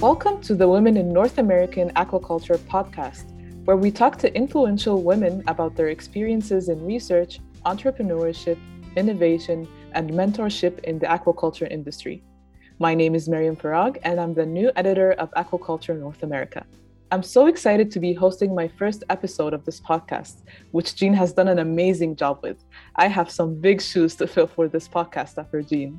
Welcome 0.00 0.40
to 0.42 0.54
the 0.54 0.68
Women 0.68 0.96
in 0.96 1.12
North 1.12 1.38
American 1.38 1.90
Aquaculture 1.94 2.56
podcast, 2.56 3.24
where 3.64 3.76
we 3.76 3.90
talk 3.90 4.16
to 4.18 4.32
influential 4.32 5.02
women 5.02 5.42
about 5.48 5.74
their 5.74 5.88
experiences 5.88 6.68
in 6.68 6.84
research, 6.86 7.40
entrepreneurship, 7.66 8.58
innovation, 8.94 9.66
and 9.94 10.10
mentorship 10.10 10.78
in 10.84 11.00
the 11.00 11.06
aquaculture 11.06 11.68
industry. 11.68 12.22
My 12.78 12.94
name 12.94 13.16
is 13.16 13.28
Miriam 13.28 13.56
Farag, 13.56 13.98
and 14.04 14.20
I'm 14.20 14.34
the 14.34 14.46
new 14.46 14.70
editor 14.76 15.14
of 15.14 15.32
Aquaculture 15.32 15.98
North 15.98 16.22
America. 16.22 16.64
I'm 17.10 17.22
so 17.22 17.46
excited 17.46 17.90
to 17.92 18.00
be 18.00 18.12
hosting 18.12 18.54
my 18.54 18.68
first 18.68 19.02
episode 19.08 19.54
of 19.54 19.64
this 19.64 19.80
podcast, 19.80 20.42
which 20.72 20.94
Jean 20.94 21.14
has 21.14 21.32
done 21.32 21.48
an 21.48 21.58
amazing 21.58 22.16
job 22.16 22.40
with. 22.42 22.62
I 22.96 23.06
have 23.06 23.30
some 23.30 23.54
big 23.54 23.80
shoes 23.80 24.14
to 24.16 24.26
fill 24.26 24.46
for 24.46 24.68
this 24.68 24.86
podcast 24.86 25.38
after 25.38 25.62
Jean. 25.62 25.98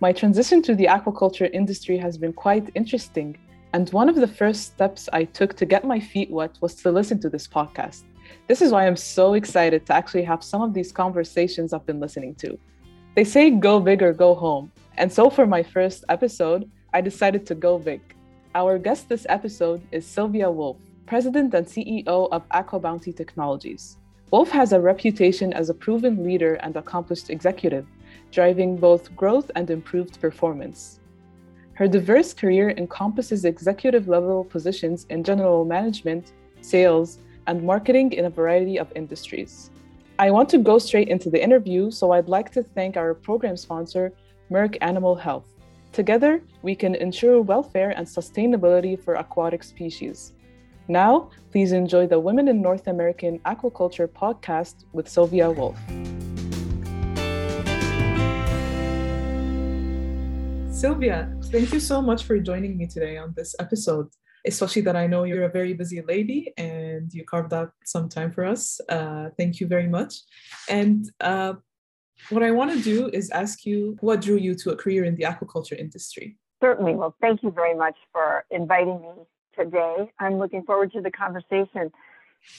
My 0.00 0.12
transition 0.12 0.60
to 0.62 0.74
the 0.74 0.84
aquaculture 0.84 1.48
industry 1.54 1.96
has 1.96 2.18
been 2.18 2.34
quite 2.34 2.68
interesting, 2.74 3.38
and 3.72 3.88
one 3.88 4.10
of 4.10 4.16
the 4.16 4.26
first 4.26 4.64
steps 4.64 5.08
I 5.14 5.24
took 5.24 5.56
to 5.56 5.64
get 5.64 5.86
my 5.86 5.98
feet 5.98 6.30
wet 6.30 6.58
was 6.60 6.74
to 6.82 6.92
listen 6.92 7.18
to 7.20 7.30
this 7.30 7.48
podcast. 7.48 8.02
This 8.46 8.60
is 8.60 8.70
why 8.70 8.86
I'm 8.86 8.98
so 8.98 9.32
excited 9.32 9.86
to 9.86 9.94
actually 9.94 10.24
have 10.24 10.44
some 10.44 10.60
of 10.60 10.74
these 10.74 10.92
conversations 10.92 11.72
I've 11.72 11.86
been 11.86 12.00
listening 12.00 12.34
to. 12.34 12.58
They 13.16 13.24
say 13.24 13.48
go 13.48 13.80
big 13.80 14.02
or 14.02 14.12
go 14.12 14.34
home, 14.34 14.70
and 14.98 15.10
so 15.10 15.30
for 15.30 15.46
my 15.46 15.62
first 15.62 16.04
episode, 16.10 16.70
I 16.92 17.00
decided 17.00 17.46
to 17.46 17.54
go 17.54 17.78
big. 17.78 18.02
Our 18.52 18.78
guest 18.78 19.08
this 19.08 19.26
episode 19.28 19.80
is 19.92 20.04
Sylvia 20.04 20.50
Wulf, 20.50 20.78
President 21.06 21.54
and 21.54 21.64
CEO 21.64 22.28
of 22.32 22.48
AquaBounty 22.48 23.14
Technologies. 23.14 23.96
Wulf 24.32 24.50
has 24.50 24.72
a 24.72 24.80
reputation 24.80 25.52
as 25.52 25.70
a 25.70 25.74
proven 25.74 26.24
leader 26.24 26.54
and 26.54 26.74
accomplished 26.74 27.30
executive, 27.30 27.86
driving 28.32 28.76
both 28.76 29.14
growth 29.14 29.52
and 29.54 29.70
improved 29.70 30.20
performance. 30.20 30.98
Her 31.74 31.86
diverse 31.86 32.34
career 32.34 32.70
encompasses 32.70 33.44
executive 33.44 34.08
level 34.08 34.42
positions 34.42 35.06
in 35.10 35.22
general 35.22 35.64
management, 35.64 36.32
sales, 36.60 37.18
and 37.46 37.62
marketing 37.62 38.14
in 38.14 38.24
a 38.24 38.30
variety 38.30 38.80
of 38.80 38.90
industries. 38.96 39.70
I 40.18 40.32
want 40.32 40.48
to 40.48 40.58
go 40.58 40.80
straight 40.80 41.06
into 41.06 41.30
the 41.30 41.40
interview, 41.40 41.92
so 41.92 42.10
I'd 42.10 42.28
like 42.28 42.50
to 42.54 42.64
thank 42.64 42.96
our 42.96 43.14
program 43.14 43.56
sponsor, 43.56 44.12
Merck 44.50 44.76
Animal 44.80 45.14
Health. 45.14 45.46
Together, 45.92 46.40
we 46.62 46.76
can 46.76 46.94
ensure 46.94 47.42
welfare 47.42 47.90
and 47.90 48.06
sustainability 48.06 48.96
for 48.96 49.16
aquatic 49.16 49.64
species. 49.64 50.32
Now, 50.86 51.30
please 51.50 51.72
enjoy 51.72 52.06
the 52.06 52.18
Women 52.18 52.46
in 52.46 52.62
North 52.62 52.86
American 52.86 53.40
Aquaculture 53.40 54.06
podcast 54.06 54.84
with 54.92 55.08
Sylvia 55.08 55.50
Wulf. 55.50 55.76
Sylvia, 60.72 61.34
thank 61.46 61.72
you 61.72 61.80
so 61.80 62.00
much 62.00 62.22
for 62.22 62.38
joining 62.38 62.78
me 62.78 62.86
today 62.86 63.18
on 63.18 63.34
this 63.36 63.56
episode, 63.58 64.06
especially 64.46 64.82
that 64.82 64.94
I 64.94 65.08
know 65.08 65.24
you're 65.24 65.44
a 65.44 65.50
very 65.50 65.74
busy 65.74 66.02
lady 66.02 66.52
and 66.56 67.12
you 67.12 67.24
carved 67.24 67.52
out 67.52 67.72
some 67.84 68.08
time 68.08 68.30
for 68.30 68.44
us. 68.44 68.80
Uh, 68.88 69.30
thank 69.36 69.58
you 69.58 69.66
very 69.66 69.88
much. 69.88 70.14
And 70.68 71.10
uh, 71.20 71.54
what 72.28 72.42
I 72.42 72.50
want 72.50 72.72
to 72.72 72.80
do 72.80 73.08
is 73.12 73.30
ask 73.30 73.64
you 73.64 73.96
what 74.00 74.20
drew 74.20 74.36
you 74.36 74.54
to 74.56 74.70
a 74.70 74.76
career 74.76 75.04
in 75.04 75.16
the 75.16 75.24
aquaculture 75.24 75.78
industry? 75.78 76.36
Certainly. 76.60 76.94
Well, 76.94 77.14
thank 77.20 77.42
you 77.42 77.50
very 77.50 77.74
much 77.74 77.96
for 78.12 78.44
inviting 78.50 79.00
me 79.00 79.08
today. 79.56 80.10
I'm 80.18 80.38
looking 80.38 80.62
forward 80.64 80.92
to 80.92 81.00
the 81.00 81.10
conversation. 81.10 81.90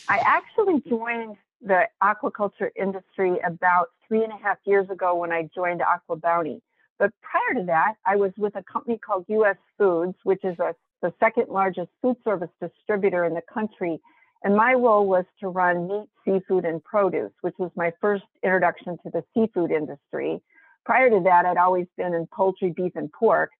I 0.09 0.19
actually 0.25 0.81
joined 0.89 1.37
the 1.61 1.83
aquaculture 2.01 2.69
industry 2.75 3.37
about 3.45 3.89
three 4.07 4.23
and 4.23 4.33
a 4.33 4.37
half 4.37 4.57
years 4.65 4.89
ago 4.89 5.15
when 5.15 5.31
I 5.31 5.49
joined 5.53 5.81
AquaBounty. 5.81 6.61
But 6.97 7.11
prior 7.21 7.59
to 7.59 7.65
that, 7.67 7.95
I 8.05 8.15
was 8.15 8.31
with 8.37 8.55
a 8.55 8.63
company 8.63 8.97
called 8.97 9.25
US 9.27 9.57
Foods, 9.77 10.15
which 10.23 10.43
is 10.43 10.57
a, 10.59 10.75
the 11.01 11.13
second 11.19 11.49
largest 11.49 11.89
food 12.01 12.17
service 12.23 12.49
distributor 12.59 13.25
in 13.25 13.33
the 13.33 13.41
country 13.51 13.99
and 14.43 14.55
my 14.55 14.73
role 14.73 15.07
was 15.07 15.25
to 15.39 15.49
run 15.49 15.87
meat, 15.87 16.09
seafood, 16.25 16.65
and 16.65 16.83
produce, 16.83 17.31
which 17.41 17.55
was 17.59 17.71
my 17.75 17.91
first 18.01 18.23
introduction 18.43 18.97
to 19.03 19.11
the 19.11 19.23
seafood 19.33 19.71
industry. 19.71 20.41
Prior 20.85 21.09
to 21.09 21.21
that, 21.25 21.45
I'd 21.45 21.57
always 21.57 21.87
been 21.95 22.13
in 22.13 22.27
poultry, 22.27 22.71
beef, 22.71 22.93
and 22.95 23.11
pork. 23.11 23.51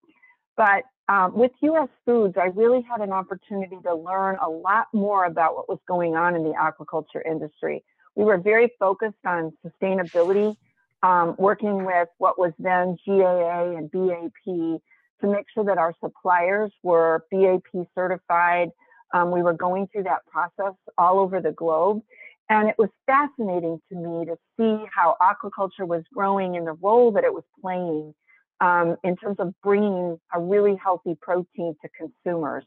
But 0.57 0.83
um, 1.07 1.35
with 1.35 1.51
US 1.61 1.89
Foods, 2.05 2.35
I 2.37 2.45
really 2.47 2.81
had 2.81 3.01
an 3.01 3.11
opportunity 3.11 3.77
to 3.83 3.93
learn 3.93 4.37
a 4.41 4.49
lot 4.49 4.87
more 4.93 5.25
about 5.25 5.55
what 5.55 5.69
was 5.69 5.79
going 5.87 6.15
on 6.15 6.35
in 6.35 6.43
the 6.43 6.53
aquaculture 6.53 7.23
industry. 7.25 7.83
We 8.15 8.23
were 8.23 8.37
very 8.37 8.71
focused 8.79 9.25
on 9.25 9.53
sustainability, 9.65 10.55
um, 11.03 11.35
working 11.37 11.85
with 11.85 12.09
what 12.17 12.39
was 12.39 12.53
then 12.59 12.97
GAA 13.05 13.77
and 13.77 13.91
BAP 13.91 14.45
to 14.45 15.27
make 15.27 15.45
sure 15.53 15.63
that 15.65 15.77
our 15.77 15.93
suppliers 15.99 16.71
were 16.83 17.25
BAP 17.31 17.87
certified, 17.93 18.71
um, 19.13 19.31
we 19.31 19.41
were 19.41 19.53
going 19.53 19.87
through 19.87 20.03
that 20.03 20.25
process 20.25 20.73
all 20.97 21.19
over 21.19 21.41
the 21.41 21.51
globe. 21.51 22.01
And 22.49 22.67
it 22.67 22.75
was 22.77 22.89
fascinating 23.05 23.79
to 23.89 23.95
me 23.95 24.25
to 24.25 24.35
see 24.57 24.85
how 24.93 25.15
aquaculture 25.21 25.87
was 25.87 26.03
growing 26.13 26.57
and 26.57 26.67
the 26.67 26.73
role 26.73 27.11
that 27.13 27.23
it 27.23 27.33
was 27.33 27.43
playing 27.61 28.13
um, 28.59 28.97
in 29.03 29.15
terms 29.15 29.37
of 29.39 29.53
bringing 29.63 30.19
a 30.33 30.39
really 30.39 30.75
healthy 30.75 31.17
protein 31.21 31.75
to 31.81 31.89
consumers. 31.97 32.65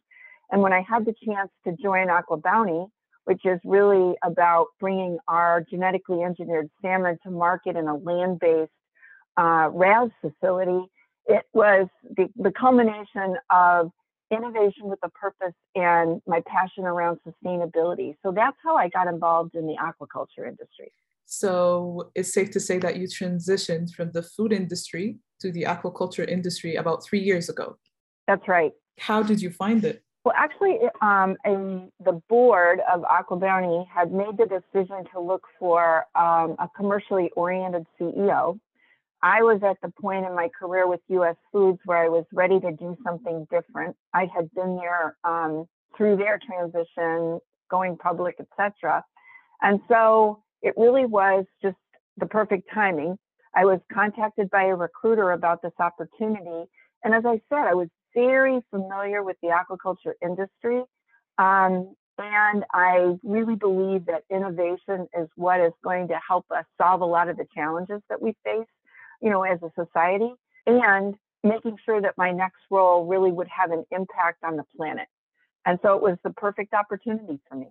And 0.50 0.62
when 0.62 0.72
I 0.72 0.82
had 0.82 1.04
the 1.04 1.14
chance 1.24 1.50
to 1.66 1.76
join 1.82 2.08
AquaBounty, 2.08 2.88
which 3.24 3.42
is 3.44 3.58
really 3.64 4.14
about 4.22 4.66
bringing 4.80 5.18
our 5.28 5.64
genetically 5.70 6.22
engineered 6.22 6.70
salmon 6.82 7.18
to 7.22 7.30
market 7.30 7.76
in 7.76 7.88
a 7.88 7.96
land 7.96 8.38
based 8.40 8.70
uh, 9.36 9.68
RAS 9.72 10.10
facility, 10.20 10.86
it 11.26 11.44
was 11.52 11.88
the, 12.16 12.28
the 12.36 12.52
culmination 12.52 13.36
of 13.50 13.90
innovation 14.34 14.84
with 14.84 14.98
a 15.02 15.08
purpose 15.10 15.54
and 15.74 16.20
my 16.26 16.42
passion 16.46 16.84
around 16.84 17.18
sustainability. 17.26 18.16
So 18.22 18.32
that's 18.32 18.56
how 18.64 18.76
I 18.76 18.88
got 18.88 19.06
involved 19.06 19.54
in 19.54 19.66
the 19.66 19.76
aquaculture 19.80 20.46
industry. 20.46 20.92
So 21.26 22.10
it's 22.14 22.32
safe 22.32 22.50
to 22.52 22.60
say 22.60 22.78
that 22.78 22.96
you 22.96 23.06
transitioned 23.06 23.90
from 23.92 24.12
the 24.12 24.22
food 24.22 24.52
industry 24.52 25.18
to 25.40 25.50
the 25.50 25.62
aquaculture 25.62 26.28
industry 26.28 26.76
about 26.76 27.04
three 27.04 27.20
years 27.20 27.48
ago. 27.48 27.76
That's 28.26 28.46
right. 28.46 28.72
How 28.98 29.22
did 29.22 29.40
you 29.40 29.50
find 29.50 29.84
it? 29.84 30.02
Well, 30.24 30.34
actually, 30.36 30.78
um, 31.02 31.36
the 31.44 32.20
board 32.30 32.80
of 32.92 33.02
AquaBounty 33.02 33.86
had 33.88 34.10
made 34.10 34.38
the 34.38 34.46
decision 34.46 35.04
to 35.12 35.20
look 35.20 35.42
for 35.58 36.06
um, 36.14 36.56
a 36.58 36.68
commercially 36.74 37.30
oriented 37.36 37.86
CEO 38.00 38.58
I 39.24 39.40
was 39.40 39.62
at 39.62 39.78
the 39.80 39.90
point 40.02 40.26
in 40.26 40.34
my 40.34 40.50
career 40.50 40.86
with 40.86 41.00
US 41.08 41.36
Foods 41.50 41.78
where 41.86 41.96
I 41.96 42.10
was 42.10 42.26
ready 42.30 42.60
to 42.60 42.70
do 42.72 42.94
something 43.02 43.46
different. 43.50 43.96
I 44.12 44.26
had 44.26 44.52
been 44.54 44.76
there 44.76 45.16
um, 45.24 45.64
through 45.96 46.18
their 46.18 46.38
transition, 46.46 47.40
going 47.70 47.96
public, 47.96 48.36
etc. 48.38 49.02
And 49.62 49.80
so 49.88 50.42
it 50.60 50.74
really 50.76 51.06
was 51.06 51.46
just 51.62 51.78
the 52.18 52.26
perfect 52.26 52.68
timing. 52.72 53.16
I 53.54 53.64
was 53.64 53.80
contacted 53.90 54.50
by 54.50 54.64
a 54.64 54.74
recruiter 54.74 55.32
about 55.32 55.62
this 55.62 55.72
opportunity. 55.78 56.68
And 57.02 57.14
as 57.14 57.24
I 57.24 57.40
said, 57.48 57.66
I 57.66 57.72
was 57.72 57.88
very 58.12 58.60
familiar 58.70 59.22
with 59.22 59.38
the 59.42 59.48
aquaculture 59.48 60.12
industry. 60.22 60.82
Um, 61.38 61.94
and 62.18 62.64
I 62.74 63.14
really 63.22 63.56
believe 63.56 64.04
that 64.04 64.24
innovation 64.30 65.08
is 65.18 65.28
what 65.34 65.60
is 65.60 65.72
going 65.82 66.08
to 66.08 66.20
help 66.28 66.44
us 66.54 66.66
solve 66.76 67.00
a 67.00 67.06
lot 67.06 67.30
of 67.30 67.38
the 67.38 67.46
challenges 67.54 68.02
that 68.10 68.20
we 68.20 68.36
face 68.44 68.66
you 69.24 69.30
know, 69.30 69.42
as 69.42 69.58
a 69.62 69.72
society, 69.74 70.30
and 70.66 71.14
making 71.42 71.78
sure 71.84 72.00
that 72.00 72.14
my 72.16 72.30
next 72.30 72.60
role 72.70 73.06
really 73.06 73.32
would 73.32 73.48
have 73.48 73.70
an 73.70 73.84
impact 73.90 74.44
on 74.44 74.56
the 74.56 74.64
planet. 74.76 75.08
And 75.66 75.78
so 75.82 75.96
it 75.96 76.02
was 76.02 76.18
the 76.22 76.30
perfect 76.30 76.74
opportunity 76.74 77.40
for 77.48 77.56
me. 77.56 77.68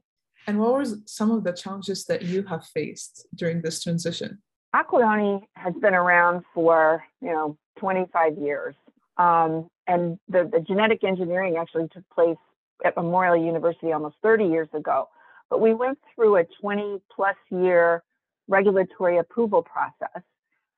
And 0.47 0.59
what 0.59 0.73
were 0.73 0.85
some 1.05 1.31
of 1.31 1.43
the 1.43 1.53
challenges 1.53 2.05
that 2.05 2.23
you 2.23 2.43
have 2.43 2.65
faced 2.65 3.27
during 3.35 3.61
this 3.61 3.81
transition? 3.81 4.41
AquaBounty 4.75 5.43
has 5.55 5.73
been 5.79 5.93
around 5.93 6.43
for, 6.53 7.03
you 7.21 7.29
know, 7.29 7.57
25 7.77 8.37
years. 8.39 8.75
Um, 9.17 9.67
and 9.87 10.17
the, 10.27 10.49
the 10.51 10.59
genetic 10.59 11.03
engineering 11.03 11.55
actually 11.57 11.87
took 11.93 12.03
place 12.13 12.37
at 12.83 12.95
Memorial 12.95 13.37
University 13.37 13.91
almost 13.91 14.15
30 14.23 14.45
years 14.45 14.69
ago. 14.73 15.07
But 15.51 15.61
we 15.61 15.75
went 15.75 15.99
through 16.15 16.37
a 16.37 16.45
20 16.61 16.99
plus 17.15 17.35
year 17.51 18.03
regulatory 18.47 19.19
approval 19.19 19.61
process 19.61 20.23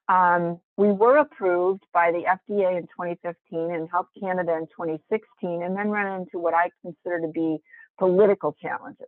um, 0.07 0.59
we 0.77 0.91
were 0.91 1.17
approved 1.17 1.83
by 1.93 2.11
the 2.11 2.23
FDA 2.23 2.77
in 2.77 2.83
2015 2.83 3.35
and 3.71 3.89
Health 3.89 4.07
Canada 4.19 4.53
in 4.53 4.67
2016, 4.67 5.63
and 5.63 5.75
then 5.75 5.89
ran 5.89 6.21
into 6.21 6.37
what 6.37 6.53
I 6.53 6.69
consider 6.81 7.21
to 7.21 7.27
be 7.27 7.57
political 7.97 8.55
challenges, 8.61 9.07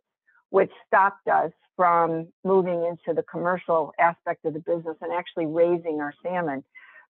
which 0.50 0.72
stopped 0.88 1.28
us 1.28 1.52
from 1.76 2.28
moving 2.44 2.84
into 2.86 3.14
the 3.14 3.24
commercial 3.24 3.94
aspect 4.00 4.46
of 4.46 4.54
the 4.54 4.60
business 4.60 4.98
and 5.02 5.14
actually 5.14 5.46
raising 5.46 6.00
our 6.02 6.14
salmon. 6.24 6.64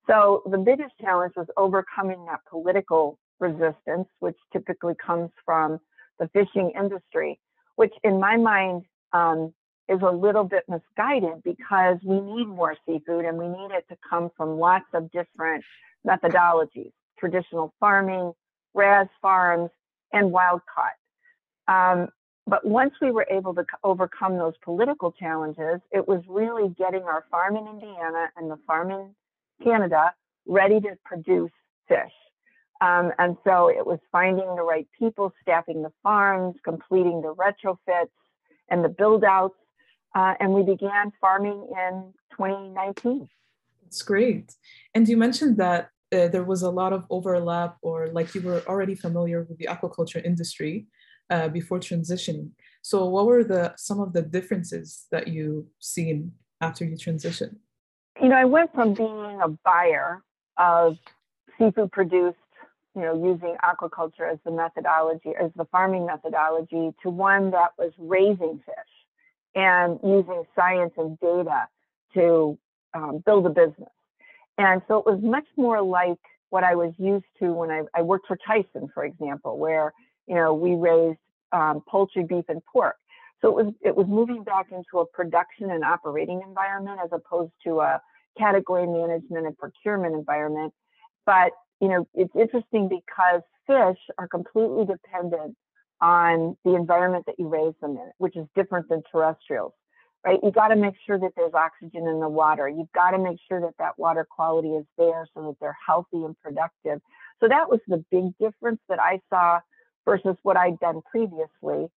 So 0.08 0.44
the 0.50 0.58
biggest 0.58 0.94
challenge 1.00 1.34
was 1.38 1.48
overcoming 1.56 2.26
that 2.26 2.40
political 2.50 3.18
resistance, 3.40 4.08
which 4.20 4.38
typically 4.52 4.96
comes 4.96 5.30
from 5.46 5.80
the 6.20 6.28
fishing 6.30 6.72
industry, 6.78 7.40
which 7.76 7.94
in 8.04 8.20
my 8.20 8.36
mind 8.36 8.84
um, 9.14 9.54
is 9.90 10.00
a 10.02 10.12
little 10.12 10.44
bit 10.44 10.64
misguided 10.68 11.44
because 11.44 11.98
we 12.04 12.20
need 12.20 12.48
more 12.48 12.76
seafood 12.86 13.26
and 13.26 13.38
we 13.38 13.48
need 13.48 13.72
it 13.72 13.86
to 13.90 13.98
come 14.10 14.30
from 14.36 14.60
lots 14.60 14.86
of 14.94 15.12
different 15.12 15.64
methodologies 16.06 16.92
traditional 17.18 17.74
farming, 17.80 18.32
RAS 18.74 19.08
farms, 19.22 19.70
and 20.14 20.32
wild 20.32 20.62
caught. 20.74 20.94
Um, 21.68 22.10
but 22.46 22.66
once 22.66 22.94
we 23.02 23.12
were 23.12 23.28
able 23.30 23.54
to 23.56 23.66
overcome 23.84 24.38
those 24.38 24.54
political 24.64 25.12
challenges, 25.12 25.82
it 25.92 26.08
was 26.08 26.22
really 26.30 26.74
getting 26.78 27.04
our 27.04 27.26
farm 27.30 27.58
in 27.58 27.68
Indiana 27.68 28.30
and 28.38 28.50
the 28.50 28.58
farm 28.66 28.92
in 28.92 29.10
Canada 29.64 30.14
ready 30.48 30.80
to 30.80 30.98
produce 31.04 31.52
fish. 31.90 32.14
Um, 32.80 33.12
and 33.18 33.36
so 33.44 33.70
it 33.70 33.86
was 33.86 34.00
finding 34.12 34.56
the 34.56 34.62
right 34.62 34.88
people, 34.98 35.34
staffing 35.42 35.82
the 35.82 35.92
farms, 36.04 36.56
completing 36.64 37.22
the 37.22 37.34
retrofits 37.36 38.12
and 38.70 38.84
the 38.84 38.90
build 38.90 39.24
outs. 39.24 39.56
Uh, 40.16 40.34
and 40.40 40.52
we 40.52 40.64
began 40.64 41.12
farming 41.22 41.68
in 41.72 42.14
2019. 42.32 43.28
That's 43.84 44.02
great. 44.02 44.54
And 44.94 45.08
you 45.08 45.18
mentioned 45.18 45.58
that 45.58 45.90
uh, 46.12 46.28
there 46.28 46.44
was 46.44 46.62
a 46.62 46.70
lot 46.70 46.94
of 46.94 47.06
overlap, 47.10 47.78
or 47.82 48.08
like 48.08 48.34
you 48.34 48.42
were 48.42 48.62
already 48.68 48.96
familiar 48.96 49.44
with 49.44 49.58
the 49.58 49.68
aquaculture 49.70 50.24
industry 50.24 50.88
uh, 51.30 51.50
before 51.50 51.80
transitioning. 51.80 52.52
So, 52.82 53.06
what 53.06 53.26
were 53.26 53.44
the 53.44 53.74
some 53.78 54.00
of 54.00 54.14
the 54.14 54.22
differences 54.22 55.06
that 55.12 55.28
you 55.28 55.68
seen 55.80 56.32
after 56.62 56.86
you 56.86 56.96
transitioned? 56.96 57.58
You 58.22 58.30
know, 58.30 58.36
I 58.36 58.46
went 58.46 58.74
from 58.74 58.94
being 58.94 59.40
a 59.42 59.50
buyer 59.50 60.24
of 60.58 60.98
seafood 61.58 61.92
produced, 61.92 62.38
you 62.96 63.02
know, 63.02 63.14
using 63.14 63.56
aquaculture 63.64 64.32
as 64.32 64.40
the 64.46 64.52
methodology, 64.52 65.34
as 65.40 65.52
the 65.56 65.66
farming 65.66 66.06
methodology, 66.06 66.94
to 67.04 67.10
one 67.10 67.52
that 67.52 67.72
was 67.78 67.92
raising 67.98 68.62
fish 68.66 68.97
and 69.58 70.00
using 70.04 70.44
science 70.56 70.94
and 70.98 71.20
data 71.20 71.68
to 72.14 72.58
um, 72.94 73.24
build 73.26 73.48
a 73.48 73.50
business. 73.50 73.90
And 74.60 74.82
so 74.88 75.00
it 75.00 75.06
was 75.06 75.20
much 75.22 75.48
more 75.58 75.82
like 75.82 76.20
what 76.50 76.64
I 76.64 76.76
was 76.76 76.94
used 76.98 77.26
to 77.40 77.52
when 77.52 77.72
I, 77.72 77.82
I 77.96 78.04
worked 78.04 78.28
for 78.28 78.38
Tyson, 78.48 78.90
for 78.94 79.04
example, 79.04 79.58
where 79.58 79.94
you 80.28 80.36
know 80.36 80.54
we 80.54 80.76
raised 80.76 81.20
um, 81.52 81.82
poultry, 81.88 82.24
beef, 82.24 82.46
and 82.50 82.62
pork. 82.72 82.96
So 83.42 83.50
it 83.50 83.66
was 83.66 83.74
it 83.82 83.96
was 83.96 84.08
moving 84.08 84.44
back 84.44 84.68
into 84.72 85.00
a 85.00 85.06
production 85.08 85.72
and 85.72 85.84
operating 85.84 86.42
environment 86.48 87.00
as 87.04 87.10
opposed 87.12 87.52
to 87.66 87.82
a 87.82 88.02
category 88.38 88.86
management 88.86 89.48
and 89.48 89.58
procurement 89.58 90.14
environment. 90.14 90.74
But 91.26 91.52
you 91.82 91.88
know 91.90 92.08
it's 92.14 92.36
interesting 92.36 92.90
because 92.90 93.42
fish 93.66 94.00
are 94.18 94.28
completely 94.28 94.86
dependent 94.86 95.56
on 96.02 96.58
the 96.64 96.76
environment 96.76 97.26
that 97.26 97.36
you 97.40 97.48
raise 97.48 97.74
them 97.82 97.92
in, 97.92 98.12
which 98.18 98.36
is 98.36 98.46
different 98.56 98.88
than 98.90 99.02
terrestrials 99.12 99.74
right? 100.28 100.40
You 100.44 100.52
got 100.52 100.70
to 100.70 100.76
make 100.76 100.96
sure 101.06 101.18
that 101.18 101.32
there's 101.36 101.54
oxygen 101.54 102.08
in 102.08 102.20
the 102.20 102.28
water. 102.28 102.68
You've 102.68 102.92
got 102.92 103.12
to 103.12 103.18
make 103.18 103.38
sure 103.48 103.62
that 103.62 103.76
that 103.80 103.98
water 103.98 104.28
quality 104.30 104.70
is 104.70 104.86
there 104.98 105.26
so 105.34 105.48
that 105.48 105.56
they're 105.62 105.78
healthy 105.86 106.24
and 106.24 106.38
productive. 106.42 107.00
So 107.40 107.48
that 107.48 107.70
was 107.70 107.80
the 107.88 108.04
big 108.12 108.38
difference 108.38 108.80
that 108.90 109.00
I 109.00 109.22
saw 109.30 109.60
versus 110.06 110.36
what 110.44 110.58
I'd 110.58 110.80
done 110.80 111.02
previously. 111.10 111.90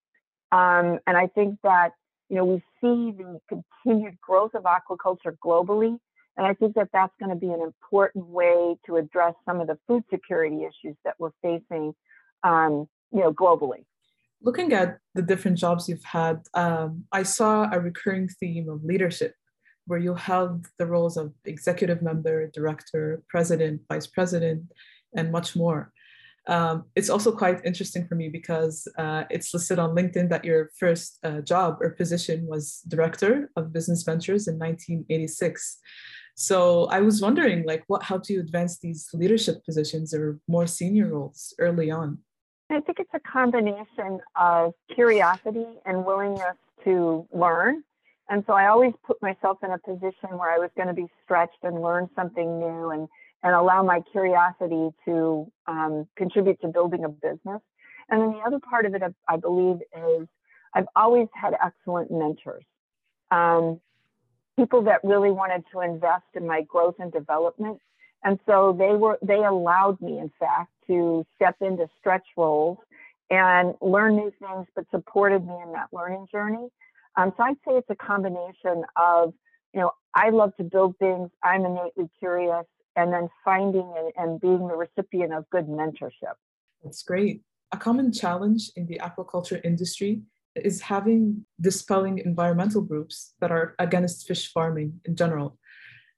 Um, 0.53 0.99
and 1.07 1.17
I 1.17 1.29
think 1.29 1.59
that, 1.63 1.91
you 2.29 2.37
know, 2.37 2.45
we 2.45 2.59
see 2.81 3.17
the 3.17 3.41
continued 3.49 4.21
growth 4.21 4.55
of 4.55 4.65
aquaculture 4.65 5.37
globally. 5.45 5.99
And 6.37 6.47
I 6.47 6.55
think 6.55 6.75
that 6.75 6.89
that's 6.93 7.13
going 7.19 7.31
to 7.31 7.37
be 7.37 7.53
an 7.53 7.61
important 7.61 8.27
way 8.27 8.77
to 8.87 8.97
address 8.97 9.35
some 9.45 9.61
of 9.61 9.67
the 9.67 9.79
food 9.87 10.05
security 10.11 10.61
issues 10.63 10.97
that 11.05 11.15
we're 11.19 11.33
facing, 11.43 11.95
um, 12.45 12.89
you 13.13 13.21
know, 13.21 13.33
globally 13.33 13.85
looking 14.43 14.73
at 14.73 14.99
the 15.15 15.23
different 15.23 15.59
jobs 15.59 15.89
you've 15.89 16.05
had, 16.05 16.41
um, 16.55 17.05
I 17.13 17.23
saw 17.23 17.69
a 17.71 17.79
recurring 17.79 18.29
theme 18.29 18.69
of 18.69 18.85
leadership 18.85 19.35
where 19.87 19.99
you 19.99 20.15
held 20.15 20.67
the 20.79 20.87
roles 20.87 21.17
of 21.17 21.33
executive 21.45 22.01
member, 22.01 22.49
director, 22.49 23.23
president, 23.29 23.83
vice 23.89 24.07
president, 24.07 24.63
and 25.15 25.33
much 25.33 25.57
more. 25.57 25.93
Um, 26.47 26.85
it's 26.97 27.11
also 27.11 27.33
quite 27.33 27.65
interesting 27.65 28.07
for 28.07 28.15
me 28.15 28.29
because 28.29 28.89
uh, 28.99 29.25
it's 29.31 29.53
listed 29.53 29.79
on 29.79 29.95
LinkedIn 29.95 30.31
that 30.31 30.45
your 30.45 30.71
first 30.79 31.19
uh, 31.23 31.41
job 31.41 31.79
or 31.81 31.91
position 31.91 32.47
was 32.47 32.81
director 32.89 33.51
of 33.57 33.73
business 33.73 34.03
ventures 34.05 34.49
in 34.49 34.59
1986. 34.59 35.79
So 36.37 36.87
I 36.87 37.01
was 37.01 37.21
wondering, 37.21 37.67
like, 37.67 37.85
what 37.89 38.03
helped 38.03 38.31
you 38.31 38.41
advance 38.41 38.79
these 38.79 39.09
leadership 39.13 39.65
positions 39.65 40.15
or 40.15 40.39
more 40.49 40.67
senior 40.67 41.09
roles 41.09 41.53
early 41.59 41.91
on? 41.91 42.19
I 42.71 42.81
think 42.81 43.01
it's 43.01 43.11
a 43.15 43.21
combination 43.21 44.21
of 44.37 44.75
curiosity 44.95 45.67
and 45.85 46.05
willingness 46.05 46.57
to 46.85 47.27
learn. 47.33 47.83
And 48.29 48.45
so 48.47 48.53
I 48.53 48.69
always 48.69 48.93
put 49.05 49.21
myself 49.23 49.59
in 49.65 49.71
a 49.71 49.79
position 49.79 50.39
where 50.39 50.51
I 50.51 50.59
was 50.59 50.71
going 50.77 50.89
to 50.89 50.95
be 50.95 51.09
stretched 51.25 51.59
and 51.65 51.83
learn 51.83 52.09
something 52.15 52.61
new 52.61 52.91
and, 52.91 53.09
and 53.43 53.55
allow 53.55 53.83
my 53.83 54.03
curiosity 54.13 54.91
to 55.05 55.51
um, 55.67 56.07
contribute 56.17 56.61
to 56.61 56.69
building 56.69 57.05
a 57.05 57.09
business. 57.09 57.61
And 58.09 58.23
then 58.23 58.33
the 58.33 58.39
other 58.47 58.61
part 58.61 58.87
of 58.87 58.95
it, 58.95 59.03
I 59.29 59.37
believe, 59.37 59.81
is 59.97 60.29
I've 60.75 60.87
always 60.95 61.29
had 61.35 61.55
excellent 61.63 62.11
mentors. 62.11 62.65
Um, 63.33 63.81
people 64.57 64.83
that 64.83 65.01
really 65.03 65.31
wanted 65.31 65.65
to 65.73 65.81
invest 65.81 66.25
in 66.35 66.47
my 66.47 66.63
growth 66.63 66.97
and 66.99 67.11
development. 67.11 67.81
And 68.25 68.39
so 68.47 68.77
they 68.79 68.95
were, 68.97 69.19
they 69.23 69.43
allowed 69.45 70.01
me, 70.01 70.19
in 70.19 70.31
fact, 70.39 70.73
to 70.87 71.25
step 71.37 71.57
into 71.61 71.89
stretch 71.99 72.27
roles 72.37 72.79
and 73.31 73.75
learn 73.81 74.17
new 74.17 74.33
things, 74.39 74.67
but 74.75 74.85
supported 74.91 75.47
me 75.47 75.55
in 75.65 75.73
that 75.73 75.89
learning 75.93 76.27
journey. 76.31 76.69
Um, 77.17 77.33
so 77.37 77.45
I'd 77.45 77.57
say 77.67 77.75
it's 77.77 77.91
a 77.91 77.97
combination 77.97 78.85
of, 78.97 79.33
you 79.73 79.81
know, 79.81 79.93
I 80.15 80.31
love 80.31 80.55
to 80.57 80.65
build 80.65 80.97
things, 80.99 81.31
I'm 81.43 81.65
innately 81.65 82.11
curious, 82.19 82.67
and 82.97 83.13
then 83.13 83.29
finding 83.45 83.93
and, 83.97 84.13
and 84.17 84.41
being 84.41 84.67
the 84.67 84.75
recipient 84.75 85.33
of 85.33 85.49
good 85.51 85.69
mentorship. 85.69 86.35
That's 86.83 87.03
great. 87.03 87.43
A 87.73 87.77
common 87.77 88.13
challenge 88.13 88.71
in 88.75 88.87
the 88.87 89.01
aquaculture 89.03 89.61
industry 89.65 90.23
is 90.57 90.81
having 90.81 91.47
dispelling 91.61 92.19
environmental 92.19 92.83
groups 92.83 93.35
that 93.41 93.53
are 93.53 93.77
against 93.79 94.27
fish 94.27 94.53
farming 94.53 95.01
in 95.05 95.15
general. 95.15 95.57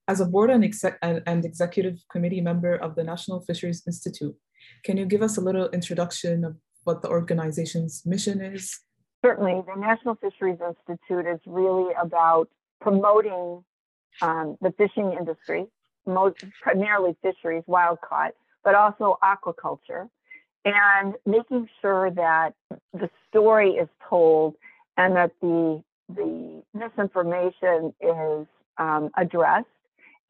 As 0.08 0.20
a 0.20 0.26
board 0.26 0.50
and, 0.50 0.64
exec- 0.64 0.98
and 1.02 1.44
executive 1.44 1.98
committee 2.10 2.40
member 2.40 2.74
of 2.74 2.96
the 2.96 3.04
National 3.04 3.40
Fisheries 3.40 3.82
Institute, 3.86 4.36
can 4.84 4.96
you 4.96 5.06
give 5.06 5.22
us 5.22 5.36
a 5.36 5.40
little 5.40 5.68
introduction 5.70 6.44
of 6.44 6.56
what 6.84 7.02
the 7.02 7.08
organization's 7.08 8.02
mission 8.04 8.40
is? 8.40 8.80
Certainly. 9.24 9.62
The 9.72 9.80
National 9.80 10.16
Fisheries 10.16 10.58
Institute 10.60 11.26
is 11.26 11.40
really 11.46 11.92
about 12.00 12.48
promoting 12.80 13.64
um, 14.20 14.56
the 14.60 14.72
fishing 14.76 15.12
industry, 15.18 15.66
most, 16.06 16.44
primarily 16.60 17.16
fisheries, 17.22 17.62
wild 17.66 18.00
caught, 18.00 18.32
but 18.64 18.74
also 18.74 19.18
aquaculture, 19.22 20.08
and 20.64 21.14
making 21.24 21.68
sure 21.80 22.10
that 22.10 22.54
the 22.92 23.08
story 23.28 23.70
is 23.72 23.88
told 24.08 24.54
and 24.96 25.16
that 25.16 25.32
the 25.40 25.82
the 26.08 26.62
misinformation 26.74 27.94
is 28.00 28.46
um, 28.76 29.10
addressed, 29.16 29.66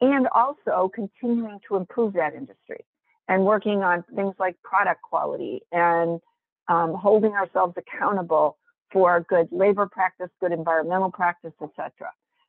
and 0.03 0.27
also 0.35 0.91
continuing 0.93 1.59
to 1.67 1.77
improve 1.77 2.13
that 2.13 2.35
industry 2.35 2.83
and 3.29 3.45
working 3.45 3.83
on 3.83 4.03
things 4.15 4.35
like 4.37 4.61
product 4.61 5.01
quality 5.01 5.61
and 5.71 6.19
um, 6.67 6.93
holding 6.93 7.31
ourselves 7.31 7.73
accountable 7.77 8.57
for 8.91 9.25
good 9.29 9.47
labor 9.51 9.87
practice, 9.89 10.29
good 10.41 10.51
environmental 10.51 11.09
practice, 11.09 11.53
etc. 11.61 11.91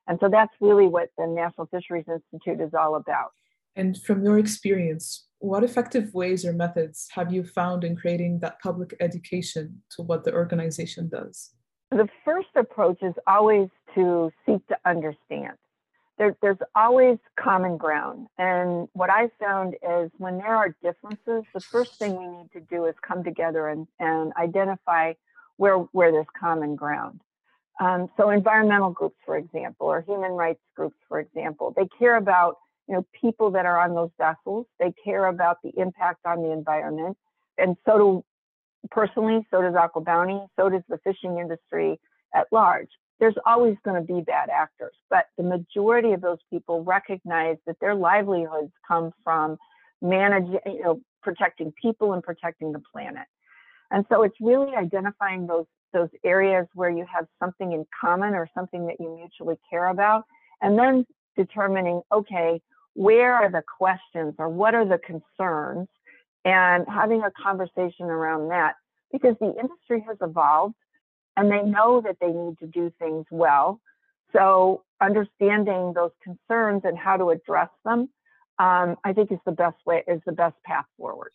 And 0.07 0.19
so 0.21 0.27
that's 0.29 0.51
really 0.59 0.87
what 0.87 1.09
the 1.17 1.27
National 1.27 1.65
Fisheries 1.67 2.05
Institute 2.09 2.59
is 2.59 2.73
all 2.77 2.95
about. 2.95 3.31
And 3.77 3.97
from 4.01 4.23
your 4.23 4.37
experience, 4.37 5.27
what 5.39 5.63
effective 5.63 6.13
ways 6.13 6.45
or 6.45 6.51
methods 6.51 7.07
have 7.13 7.31
you 7.31 7.45
found 7.45 7.85
in 7.85 7.95
creating 7.95 8.39
that 8.39 8.59
public 8.61 8.95
education 8.99 9.81
to 9.91 10.03
what 10.03 10.25
the 10.25 10.33
organization 10.33 11.07
does? 11.07 11.51
The 11.91 12.09
first 12.25 12.49
approach 12.55 13.01
is 13.01 13.13
always 13.27 13.69
to 13.95 14.29
seek 14.45 14.65
to 14.67 14.77
understand 14.85 15.55
there, 16.17 16.35
there's 16.41 16.57
always 16.75 17.17
common 17.39 17.77
ground. 17.77 18.27
And 18.37 18.87
what 18.93 19.09
I 19.09 19.29
found 19.39 19.75
is 19.75 20.11
when 20.17 20.37
there 20.37 20.55
are 20.55 20.75
differences, 20.81 21.43
the 21.53 21.59
first 21.59 21.95
thing 21.95 22.17
we 22.17 22.27
need 22.27 22.51
to 22.53 22.61
do 22.61 22.85
is 22.85 22.95
come 23.05 23.23
together 23.23 23.67
and, 23.67 23.87
and 23.99 24.31
identify 24.37 25.13
where, 25.57 25.77
where 25.77 26.11
there's 26.11 26.25
common 26.39 26.75
ground. 26.75 27.21
Um, 27.79 28.09
so 28.15 28.29
environmental 28.29 28.91
groups, 28.91 29.17
for 29.25 29.35
example, 29.35 29.87
or 29.87 30.01
human 30.01 30.31
rights 30.31 30.61
groups, 30.75 30.95
for 31.09 31.19
example, 31.19 31.73
they 31.75 31.87
care 31.99 32.15
about 32.15 32.57
you 32.87 32.95
know 32.95 33.05
people 33.19 33.51
that 33.51 33.65
are 33.65 33.79
on 33.81 33.93
those 33.93 34.11
vessels. 34.17 34.65
They 34.79 34.93
care 35.03 35.25
about 35.25 35.57
the 35.61 35.71
impact 35.75 36.25
on 36.25 36.41
the 36.41 36.51
environment, 36.51 37.17
and 37.57 37.75
so 37.85 37.97
do 37.97 38.25
personally, 38.91 39.45
so 39.51 39.61
does 39.61 39.73
AquaBounty, 39.73 40.47
so 40.57 40.69
does 40.69 40.83
the 40.87 40.99
fishing 40.99 41.37
industry 41.37 41.99
at 42.33 42.47
large 42.51 42.87
there's 43.19 43.35
always 43.45 43.77
going 43.83 44.01
to 44.05 44.13
be 44.13 44.21
bad 44.21 44.49
actors, 44.49 44.93
but 45.09 45.25
the 45.37 45.43
majority 45.43 46.11
of 46.11 46.21
those 46.21 46.39
people 46.49 46.83
recognize 46.83 47.57
that 47.65 47.79
their 47.79 47.95
livelihoods 47.95 48.71
come 48.87 49.11
from 49.23 49.57
managing, 50.01 50.59
you 50.65 50.83
know, 50.83 51.01
protecting 51.23 51.73
people 51.81 52.13
and 52.13 52.21
protecting 52.21 52.71
the 52.71 52.81
planet. 52.91 53.25
And 53.91 54.05
so 54.09 54.23
it's 54.23 54.35
really 54.41 54.75
identifying 54.75 55.47
those 55.47 55.65
those 55.93 56.09
areas 56.25 56.67
where 56.73 56.89
you 56.89 57.05
have 57.09 57.25
something 57.39 57.71
in 57.71 57.85
common 58.01 58.33
or 58.33 58.49
something 58.53 58.85
that 58.87 58.99
you 58.99 59.15
mutually 59.15 59.55
care 59.69 59.87
about, 59.87 60.25
and 60.61 60.77
then 60.77 61.05
determining, 61.37 62.01
okay, 62.11 62.61
where 62.95 63.33
are 63.33 63.49
the 63.49 63.63
questions 63.77 64.33
or 64.37 64.49
what 64.49 64.75
are 64.75 64.85
the 64.85 64.97
concerns, 64.97 65.87
and 66.43 66.85
having 66.89 67.23
a 67.23 67.31
conversation 67.41 68.07
around 68.07 68.49
that 68.49 68.75
because 69.11 69.35
the 69.39 69.53
industry 69.57 70.03
has 70.05 70.17
evolved 70.21 70.75
and 71.37 71.51
they 71.51 71.61
know 71.61 72.01
that 72.01 72.17
they 72.19 72.31
need 72.31 72.57
to 72.59 72.67
do 72.67 72.91
things 72.99 73.25
well. 73.29 73.79
So 74.33 74.83
understanding 75.01 75.93
those 75.93 76.11
concerns 76.23 76.81
and 76.83 76.97
how 76.97 77.17
to 77.17 77.29
address 77.29 77.69
them, 77.83 78.09
um, 78.59 78.95
I 79.03 79.13
think 79.13 79.31
is 79.31 79.39
the 79.45 79.51
best 79.51 79.77
way 79.85 80.03
is 80.07 80.21
the 80.25 80.31
best 80.31 80.55
path 80.63 80.85
forward. 80.97 81.31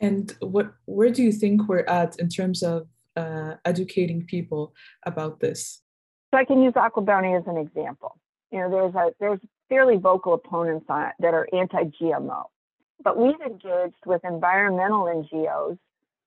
And 0.00 0.34
what 0.40 0.74
where 0.86 1.10
do 1.10 1.22
you 1.22 1.32
think 1.32 1.68
we're 1.68 1.84
at 1.84 2.18
in 2.18 2.28
terms 2.28 2.62
of 2.62 2.88
uh, 3.16 3.54
educating 3.64 4.24
people 4.26 4.74
about 5.04 5.40
this? 5.40 5.82
So 6.32 6.38
I 6.38 6.44
can 6.44 6.62
use 6.62 6.74
AquaBounty 6.74 7.38
as 7.38 7.46
an 7.46 7.56
example. 7.56 8.18
You 8.50 8.60
know, 8.60 8.70
there's 8.70 8.94
a 8.94 9.14
there's 9.20 9.40
fairly 9.68 9.96
vocal 9.96 10.34
opponents 10.34 10.86
on 10.88 11.02
it 11.08 11.14
that 11.20 11.32
are 11.32 11.48
anti-GMO, 11.52 12.44
but 13.02 13.18
we've 13.18 13.40
engaged 13.40 14.04
with 14.04 14.22
environmental 14.24 15.04
NGOs 15.04 15.78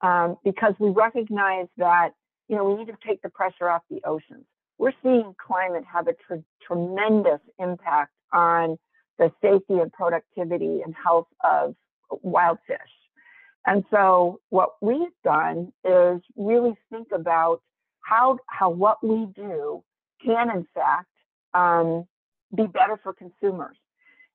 um, 0.02 0.38
because 0.44 0.74
we 0.80 0.90
recognize 0.90 1.68
that 1.78 2.12
you 2.48 2.56
know 2.56 2.64
we 2.64 2.76
need 2.76 2.88
to 2.88 2.98
take 3.06 3.22
the 3.22 3.30
pressure 3.30 3.70
off 3.70 3.82
the 3.90 4.02
oceans. 4.06 4.46
We're 4.78 4.94
seeing 5.02 5.36
climate 5.46 5.84
have 5.92 6.08
a 6.08 6.14
tr- 6.14 6.44
tremendous 6.66 7.40
impact 7.60 8.12
on 8.32 8.78
the 9.18 9.32
safety 9.42 9.80
and 9.80 9.92
productivity 9.92 10.82
and 10.84 10.94
health 10.94 11.28
of 11.44 11.76
wild 12.22 12.60
fish. 12.68 12.78
And 13.66 13.84
so 13.92 14.40
what 14.50 14.72
we've 14.82 15.16
done 15.24 15.74
is 15.84 16.22
really 16.36 16.76
think 16.90 17.08
about 17.14 17.62
how 18.02 18.40
how 18.48 18.70
what 18.70 19.04
we 19.04 19.28
do 19.36 19.84
can 20.24 20.50
in 20.50 20.66
fact 20.74 21.10
um, 21.54 22.06
be 22.56 22.66
better 22.68 22.98
for 23.02 23.14
consumers. 23.14 23.78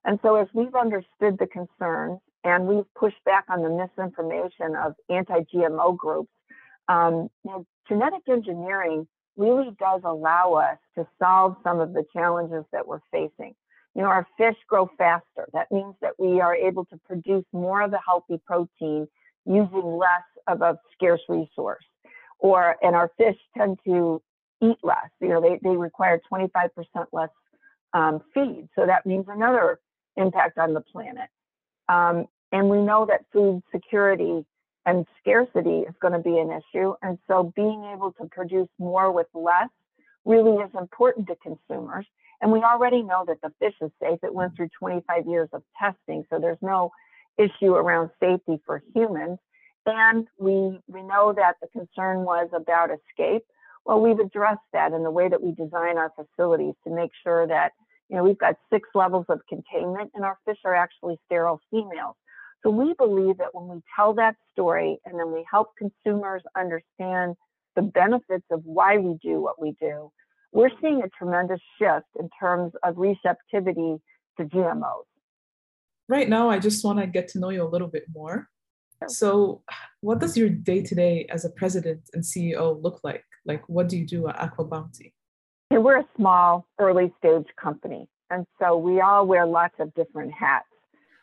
And 0.04 0.18
so 0.22 0.36
as 0.36 0.48
we've 0.52 0.74
understood 0.74 1.38
the 1.38 1.46
concerns 1.46 2.18
and 2.44 2.66
we've 2.66 2.92
pushed 2.94 3.22
back 3.24 3.44
on 3.48 3.62
the 3.62 3.70
misinformation 3.70 4.74
of 4.76 4.94
anti-GMO 5.08 5.96
groups, 5.96 6.30
um, 6.88 7.28
know, 7.44 7.66
genetic 7.88 8.22
engineering 8.28 9.06
really 9.36 9.70
does 9.78 10.02
allow 10.04 10.54
us 10.54 10.78
to 10.96 11.06
solve 11.18 11.56
some 11.64 11.80
of 11.80 11.92
the 11.92 12.04
challenges 12.12 12.64
that 12.72 12.86
we're 12.86 13.00
facing. 13.10 13.54
You 13.94 14.02
know, 14.02 14.08
our 14.08 14.26
fish 14.36 14.56
grow 14.68 14.90
faster. 14.98 15.48
That 15.52 15.70
means 15.70 15.94
that 16.00 16.12
we 16.18 16.40
are 16.40 16.54
able 16.54 16.84
to 16.86 16.98
produce 17.06 17.44
more 17.52 17.82
of 17.82 17.90
the 17.90 18.00
healthy 18.04 18.40
protein 18.46 19.06
using 19.44 19.84
less 19.84 20.22
of 20.46 20.62
a 20.62 20.78
scarce 20.92 21.20
resource. 21.28 21.84
Or, 22.38 22.76
and 22.82 22.96
our 22.96 23.10
fish 23.16 23.36
tend 23.56 23.78
to 23.86 24.22
eat 24.62 24.78
less. 24.82 25.10
You 25.20 25.28
know, 25.28 25.40
they, 25.40 25.58
they 25.62 25.76
require 25.76 26.20
25% 26.32 26.68
less 27.12 27.28
um, 27.92 28.20
feed. 28.34 28.68
So 28.74 28.86
that 28.86 29.04
means 29.04 29.26
another 29.28 29.78
impact 30.16 30.58
on 30.58 30.74
the 30.74 30.80
planet. 30.80 31.28
Um, 31.88 32.26
and 32.50 32.68
we 32.68 32.80
know 32.80 33.06
that 33.06 33.24
food 33.32 33.62
security 33.72 34.44
and 34.86 35.06
scarcity 35.20 35.80
is 35.80 35.94
going 36.00 36.12
to 36.12 36.18
be 36.18 36.38
an 36.38 36.50
issue. 36.50 36.94
And 37.02 37.18
so 37.28 37.52
being 37.54 37.84
able 37.94 38.12
to 38.20 38.26
produce 38.26 38.68
more 38.78 39.12
with 39.12 39.28
less 39.34 39.68
really 40.24 40.62
is 40.62 40.70
important 40.78 41.28
to 41.28 41.36
consumers. 41.36 42.06
And 42.40 42.50
we 42.50 42.60
already 42.60 43.02
know 43.02 43.24
that 43.26 43.40
the 43.42 43.52
fish 43.60 43.74
is 43.80 43.90
safe. 44.00 44.18
It 44.22 44.34
went 44.34 44.56
through 44.56 44.70
25 44.78 45.26
years 45.26 45.48
of 45.52 45.62
testing, 45.78 46.24
so 46.28 46.40
there's 46.40 46.58
no 46.60 46.90
issue 47.38 47.74
around 47.74 48.10
safety 48.20 48.60
for 48.66 48.82
humans. 48.94 49.38
And 49.86 50.26
we, 50.38 50.80
we 50.88 51.02
know 51.02 51.32
that 51.32 51.56
the 51.60 51.68
concern 51.68 52.24
was 52.24 52.48
about 52.52 52.90
escape. 52.90 53.44
Well, 53.84 54.00
we've 54.00 54.18
addressed 54.18 54.60
that 54.72 54.92
in 54.92 55.02
the 55.02 55.10
way 55.10 55.28
that 55.28 55.42
we 55.42 55.52
design 55.52 55.98
our 55.98 56.12
facilities 56.14 56.74
to 56.84 56.94
make 56.94 57.10
sure 57.22 57.46
that, 57.46 57.72
you 58.08 58.16
know, 58.16 58.22
we've 58.22 58.38
got 58.38 58.56
six 58.72 58.88
levels 58.94 59.26
of 59.28 59.40
containment 59.48 60.12
and 60.14 60.24
our 60.24 60.38
fish 60.44 60.58
are 60.64 60.74
actually 60.74 61.18
sterile 61.26 61.60
females. 61.70 62.16
So 62.62 62.70
we 62.70 62.94
believe 62.94 63.38
that 63.38 63.48
when 63.52 63.68
we 63.68 63.80
tell 63.96 64.14
that 64.14 64.36
story 64.52 64.98
and 65.04 65.18
then 65.18 65.32
we 65.32 65.44
help 65.50 65.70
consumers 65.76 66.42
understand 66.56 67.34
the 67.74 67.82
benefits 67.82 68.44
of 68.50 68.60
why 68.64 68.98
we 68.98 69.16
do 69.22 69.40
what 69.40 69.60
we 69.60 69.74
do, 69.80 70.12
we're 70.52 70.70
seeing 70.80 71.02
a 71.02 71.08
tremendous 71.08 71.60
shift 71.78 72.06
in 72.20 72.28
terms 72.38 72.72
of 72.84 72.96
receptivity 72.96 73.96
to 74.38 74.44
GMOs. 74.44 75.04
Right 76.08 76.28
now, 76.28 76.50
I 76.50 76.58
just 76.58 76.84
want 76.84 77.00
to 77.00 77.06
get 77.06 77.28
to 77.28 77.40
know 77.40 77.48
you 77.48 77.62
a 77.62 77.68
little 77.68 77.88
bit 77.88 78.04
more. 78.14 78.48
So, 79.08 79.62
what 80.00 80.20
does 80.20 80.36
your 80.36 80.48
day 80.48 80.82
to 80.82 80.94
day 80.94 81.26
as 81.30 81.44
a 81.44 81.50
president 81.50 82.02
and 82.12 82.22
CEO 82.22 82.80
look 82.80 83.00
like? 83.02 83.24
Like, 83.44 83.68
what 83.68 83.88
do 83.88 83.98
you 83.98 84.06
do 84.06 84.28
at 84.28 84.36
AquaBounty? 84.36 85.12
we're 85.70 86.00
a 86.00 86.08
small, 86.16 86.66
early 86.78 87.12
stage 87.18 87.46
company. 87.60 88.06
And 88.30 88.46
so 88.60 88.76
we 88.76 89.00
all 89.00 89.26
wear 89.26 89.46
lots 89.46 89.74
of 89.78 89.92
different 89.94 90.32
hats. 90.32 90.66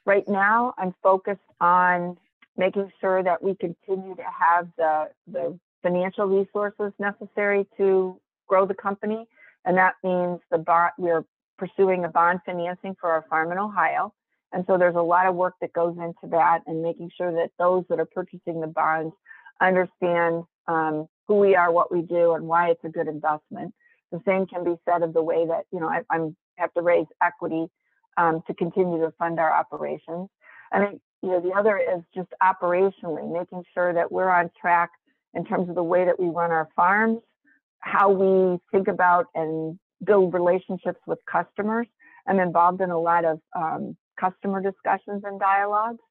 Right 0.05 0.27
now, 0.27 0.73
I'm 0.77 0.93
focused 1.03 1.39
on 1.61 2.17
making 2.57 2.91
sure 2.99 3.23
that 3.23 3.41
we 3.41 3.55
continue 3.55 4.15
to 4.15 4.23
have 4.23 4.67
the, 4.77 5.09
the 5.27 5.57
financial 5.81 6.25
resources 6.25 6.91
necessary 6.99 7.67
to 7.77 8.19
grow 8.47 8.65
the 8.65 8.73
company. 8.73 9.25
And 9.65 9.77
that 9.77 9.95
means 10.03 10.39
the 10.51 10.57
bond, 10.57 10.91
we're 10.97 11.23
pursuing 11.57 12.05
a 12.05 12.09
bond 12.09 12.39
financing 12.45 12.95
for 12.99 13.11
our 13.11 13.25
farm 13.29 13.51
in 13.51 13.57
Ohio. 13.57 14.13
And 14.51 14.63
so 14.67 14.77
there's 14.77 14.95
a 14.95 15.01
lot 15.01 15.27
of 15.27 15.35
work 15.35 15.55
that 15.61 15.73
goes 15.73 15.95
into 15.97 16.27
that 16.31 16.61
and 16.65 16.81
making 16.81 17.11
sure 17.15 17.31
that 17.33 17.51
those 17.59 17.83
that 17.89 17.99
are 17.99 18.05
purchasing 18.05 18.61
the 18.61 18.67
bonds 18.67 19.13
understand 19.61 20.43
um, 20.67 21.07
who 21.27 21.35
we 21.35 21.55
are, 21.55 21.71
what 21.71 21.91
we 21.91 22.01
do, 22.01 22.33
and 22.33 22.47
why 22.47 22.71
it's 22.71 22.83
a 22.83 22.89
good 22.89 23.07
investment. 23.07 23.73
The 24.11 24.21
same 24.25 24.47
can 24.47 24.63
be 24.63 24.75
said 24.85 25.03
of 25.03 25.13
the 25.13 25.21
way 25.21 25.45
that, 25.45 25.65
you 25.71 25.79
know, 25.79 25.87
I 25.87 26.01
I'm, 26.09 26.35
have 26.57 26.73
to 26.73 26.81
raise 26.81 27.05
equity 27.21 27.67
um, 28.19 28.43
to 28.47 28.53
continue 28.53 28.99
to 28.99 29.11
fund 29.17 29.39
our 29.39 29.51
operations. 29.51 30.29
I 30.71 30.85
think, 30.85 31.01
you 31.23 31.29
know, 31.29 31.39
the 31.39 31.51
other 31.51 31.77
is 31.77 32.03
just 32.13 32.29
operationally 32.43 33.31
making 33.31 33.63
sure 33.73 33.93
that 33.93 34.11
we're 34.11 34.29
on 34.29 34.51
track 34.59 34.91
in 35.33 35.45
terms 35.45 35.69
of 35.69 35.75
the 35.75 35.83
way 35.83 36.05
that 36.05 36.19
we 36.19 36.27
run 36.27 36.51
our 36.51 36.67
farms, 36.75 37.19
how 37.79 38.11
we 38.11 38.59
think 38.71 38.87
about 38.87 39.27
and 39.35 39.79
build 40.03 40.33
relationships 40.33 40.99
with 41.07 41.19
customers. 41.31 41.87
I'm 42.27 42.39
involved 42.39 42.81
in 42.81 42.89
a 42.91 42.99
lot 42.99 43.25
of 43.25 43.39
um, 43.55 43.95
customer 44.19 44.61
discussions 44.61 45.23
and 45.25 45.39
dialogues. 45.39 46.03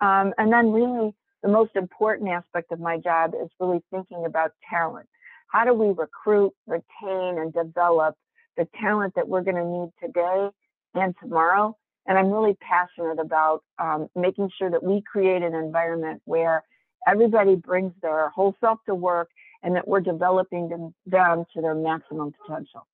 Um, 0.00 0.32
and 0.38 0.50
then, 0.52 0.72
really, 0.72 1.14
the 1.42 1.48
most 1.48 1.76
important 1.76 2.30
aspect 2.30 2.72
of 2.72 2.80
my 2.80 2.96
job 2.96 3.34
is 3.40 3.50
really 3.60 3.82
thinking 3.90 4.24
about 4.24 4.52
talent. 4.68 5.08
How 5.48 5.64
do 5.64 5.74
we 5.74 5.88
recruit, 5.88 6.52
retain, 6.66 7.38
and 7.38 7.52
develop 7.52 8.14
the 8.56 8.66
talent 8.80 9.14
that 9.16 9.28
we're 9.28 9.42
going 9.42 9.56
to 9.56 9.64
need 9.64 9.90
today 10.02 10.50
and 10.94 11.14
tomorrow? 11.20 11.76
And 12.06 12.18
I'm 12.18 12.30
really 12.30 12.56
passionate 12.60 13.20
about 13.20 13.62
um, 13.78 14.08
making 14.16 14.50
sure 14.58 14.70
that 14.70 14.82
we 14.82 15.02
create 15.02 15.42
an 15.42 15.54
environment 15.54 16.22
where 16.24 16.64
everybody 17.06 17.56
brings 17.56 17.92
their 18.02 18.30
whole 18.30 18.56
self 18.60 18.78
to 18.86 18.94
work 18.94 19.28
and 19.62 19.76
that 19.76 19.86
we're 19.86 20.00
developing 20.00 20.68
them, 20.68 20.94
them 21.06 21.44
to 21.54 21.60
their 21.60 21.74
maximum 21.74 22.32
potential. 22.40 22.86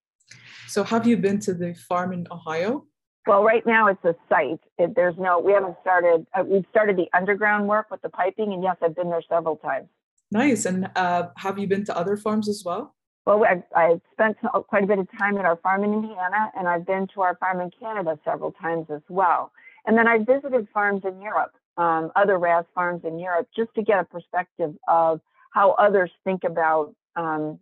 So, 0.66 0.82
have 0.82 1.06
you 1.06 1.16
been 1.16 1.38
to 1.40 1.54
the 1.54 1.74
farm 1.74 2.12
in 2.12 2.26
Ohio? 2.30 2.84
Well, 3.26 3.42
right 3.42 3.64
now 3.64 3.88
it's 3.88 4.04
a 4.04 4.14
site. 4.28 4.60
It, 4.78 4.94
there's 4.94 5.16
no, 5.18 5.38
we 5.38 5.52
haven't 5.52 5.76
started, 5.80 6.26
uh, 6.34 6.44
we've 6.44 6.64
started 6.70 6.96
the 6.96 7.06
underground 7.16 7.68
work 7.68 7.90
with 7.90 8.02
the 8.02 8.08
piping, 8.08 8.52
and 8.52 8.62
yes, 8.62 8.76
I've 8.82 8.94
been 8.94 9.10
there 9.10 9.22
several 9.28 9.56
times. 9.56 9.88
Nice. 10.30 10.64
And 10.64 10.90
uh, 10.96 11.28
have 11.36 11.58
you 11.58 11.66
been 11.68 11.84
to 11.84 11.96
other 11.96 12.16
farms 12.16 12.48
as 12.48 12.62
well? 12.64 12.95
Well, 13.26 13.45
I've, 13.45 13.62
I've 13.75 14.00
spent 14.12 14.37
quite 14.68 14.85
a 14.85 14.87
bit 14.87 15.00
of 15.00 15.09
time 15.18 15.37
at 15.37 15.45
our 15.45 15.56
farm 15.56 15.83
in 15.83 15.92
Indiana, 15.92 16.52
and 16.56 16.68
I've 16.68 16.87
been 16.87 17.09
to 17.14 17.23
our 17.23 17.37
farm 17.37 17.61
in 17.61 17.71
Canada 17.78 18.18
several 18.25 18.52
times 18.52 18.87
as 18.88 19.02
well. 19.09 19.50
And 19.85 19.99
then 19.99 20.06
I 20.06 20.18
visited 20.18 20.68
farms 20.73 21.02
in 21.04 21.21
Europe, 21.21 21.52
um, 21.76 22.12
other 22.14 22.38
RAS 22.38 22.64
farms 22.75 23.02
in 23.04 23.18
Europe, 23.18 23.49
just 23.54 23.75
to 23.75 23.83
get 23.83 23.99
a 23.99 24.04
perspective 24.04 24.75
of 24.87 25.21
how 25.52 25.73
others 25.73 26.11
think 26.23 26.45
about 26.45 26.95
um, 27.16 27.59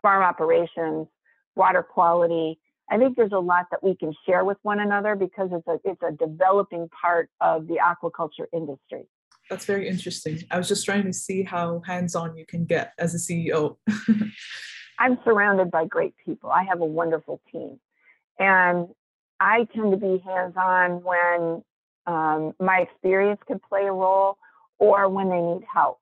farm 0.00 0.22
operations, 0.22 1.08
water 1.56 1.82
quality, 1.82 2.58
I 2.90 2.98
think 2.98 3.16
there's 3.16 3.32
a 3.32 3.38
lot 3.38 3.66
that 3.70 3.82
we 3.82 3.96
can 3.96 4.12
share 4.26 4.44
with 4.44 4.58
one 4.62 4.78
another 4.80 5.16
because 5.16 5.50
it's 5.52 5.66
a 5.66 5.78
it's 5.84 6.02
a 6.02 6.12
developing 6.12 6.88
part 7.00 7.30
of 7.40 7.66
the 7.66 7.76
aquaculture 7.76 8.46
industry. 8.52 9.08
That's 9.48 9.64
very 9.64 9.88
interesting. 9.88 10.42
I 10.50 10.58
was 10.58 10.68
just 10.68 10.84
trying 10.84 11.04
to 11.04 11.12
see 11.12 11.42
how 11.42 11.82
hands-on 11.86 12.36
you 12.36 12.46
can 12.46 12.64
get 12.64 12.92
as 12.98 13.14
a 13.14 13.18
CEO. 13.18 13.76
I'm 14.98 15.18
surrounded 15.24 15.70
by 15.70 15.86
great 15.86 16.14
people. 16.24 16.50
I 16.50 16.64
have 16.64 16.80
a 16.80 16.86
wonderful 16.86 17.40
team. 17.50 17.80
And 18.38 18.88
I 19.40 19.66
tend 19.74 19.92
to 19.92 19.96
be 19.96 20.22
hands-on 20.24 21.02
when 21.02 21.64
um, 22.06 22.54
my 22.60 22.80
experience 22.80 23.40
can 23.46 23.60
play 23.60 23.86
a 23.86 23.92
role 23.92 24.38
or 24.78 25.08
when 25.08 25.28
they 25.28 25.40
need 25.40 25.62
help. 25.72 26.00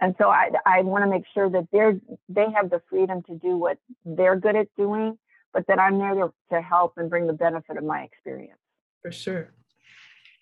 And 0.00 0.14
so 0.18 0.28
I, 0.28 0.50
I 0.64 0.82
want 0.82 1.04
to 1.04 1.10
make 1.10 1.24
sure 1.34 1.50
that 1.50 1.68
they're 1.72 2.00
they 2.28 2.50
have 2.54 2.70
the 2.70 2.80
freedom 2.88 3.22
to 3.24 3.34
do 3.34 3.56
what 3.56 3.78
they're 4.04 4.36
good 4.36 4.56
at 4.56 4.68
doing 4.76 5.18
but 5.52 5.66
that 5.66 5.78
I'm 5.78 5.98
there 5.98 6.14
to, 6.14 6.32
to 6.52 6.60
help 6.60 6.94
and 6.96 7.10
bring 7.10 7.26
the 7.26 7.32
benefit 7.32 7.76
of 7.76 7.84
my 7.84 8.02
experience. 8.02 8.58
For 9.02 9.12
sure. 9.12 9.52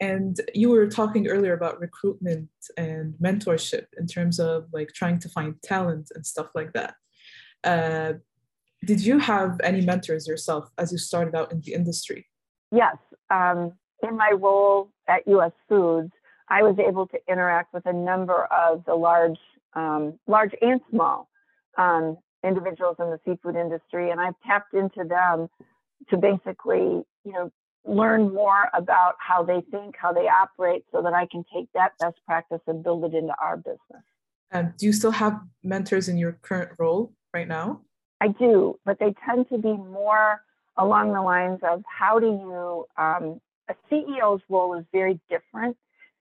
And 0.01 0.41
you 0.55 0.71
were 0.71 0.87
talking 0.87 1.27
earlier 1.27 1.55
about 1.55 1.81
recruitment 1.81 2.51
and 2.77 3.15
mentorship 3.15 3.87
in 3.99 4.07
terms 4.07 4.39
of 4.39 4.67
like 4.73 4.93
trying 4.93 5.19
to 5.21 5.29
find 5.29 5.61
talent 5.63 6.11
and 6.15 6.25
stuff 6.25 6.49
like 6.55 6.73
that. 6.75 6.95
Uh, 7.65 8.15
did 8.85 9.05
you 9.05 9.19
have 9.19 9.61
any 9.63 9.81
mentors 9.81 10.27
yourself 10.27 10.71
as 10.79 10.93
you 10.93 10.99
started 10.99 11.35
out 11.35 11.53
in 11.53 11.61
the 11.61 11.75
industry? 11.75 12.27
Yes. 12.71 12.97
Um, 13.31 13.73
in 14.03 14.17
my 14.17 14.31
role 14.31 14.91
at 15.09 15.27
US 15.27 15.53
Foods, 15.69 16.13
I 16.49 16.63
was 16.63 16.77
able 16.79 17.07
to 17.09 17.19
interact 17.29 17.75
with 17.75 17.87
a 17.87 17.93
number 17.93 18.45
of 18.45 18.85
the 18.87 18.95
large, 18.95 19.39
um, 19.75 20.19
large 20.27 20.55
and 20.63 20.81
small 20.91 21.29
um, 21.77 22.17
individuals 22.45 22.97
in 22.99 23.11
the 23.11 23.19
seafood 23.25 23.57
industry, 23.57 24.11
and 24.11 24.21
I've 24.21 24.39
tapped 24.47 24.75
into 24.75 25.05
them 25.05 25.49
to 26.11 26.17
basically, 26.17 27.03
you 27.25 27.33
know, 27.33 27.51
learn 27.85 28.33
more 28.33 28.69
about 28.75 29.15
how 29.19 29.43
they 29.43 29.63
think, 29.71 29.97
how 29.99 30.13
they 30.13 30.29
operate, 30.29 30.85
so 30.93 31.03
that 31.03 31.15
I 31.15 31.27
can 31.27 31.45
take 31.55 31.69
that 31.75 31.93
best 32.01 32.17
practice 32.27 32.61
and 32.67 32.83
build 32.83 33.05
it 33.05 33.15
into 33.15 33.35
our 33.41 33.57
business. 33.57 34.05
Um, 34.53 34.73
do 34.79 34.87
you 34.87 34.93
still 34.93 35.11
have 35.11 35.41
mentors 35.63 36.09
in 36.09 36.17
your 36.17 36.33
current 36.43 36.71
role 36.79 37.13
right 37.33 37.49
now? 37.49 37.81
I 38.21 38.29
do, 38.29 38.79
but 38.85 38.99
they 38.99 39.15
tend 39.27 39.49
to 39.51 39.59
be 39.59 39.73
more 39.73 40.43
along 40.77 41.13
the 41.13 41.23
lines 41.23 41.61
of 41.63 41.83
how 41.87 42.19
do 42.19 42.27
you, 42.27 42.87
um, 42.97 43.41
a 43.69 43.75
CEO's 43.91 44.43
role 44.49 44.79
is 44.79 44.85
very 44.93 45.21
different 45.29 45.77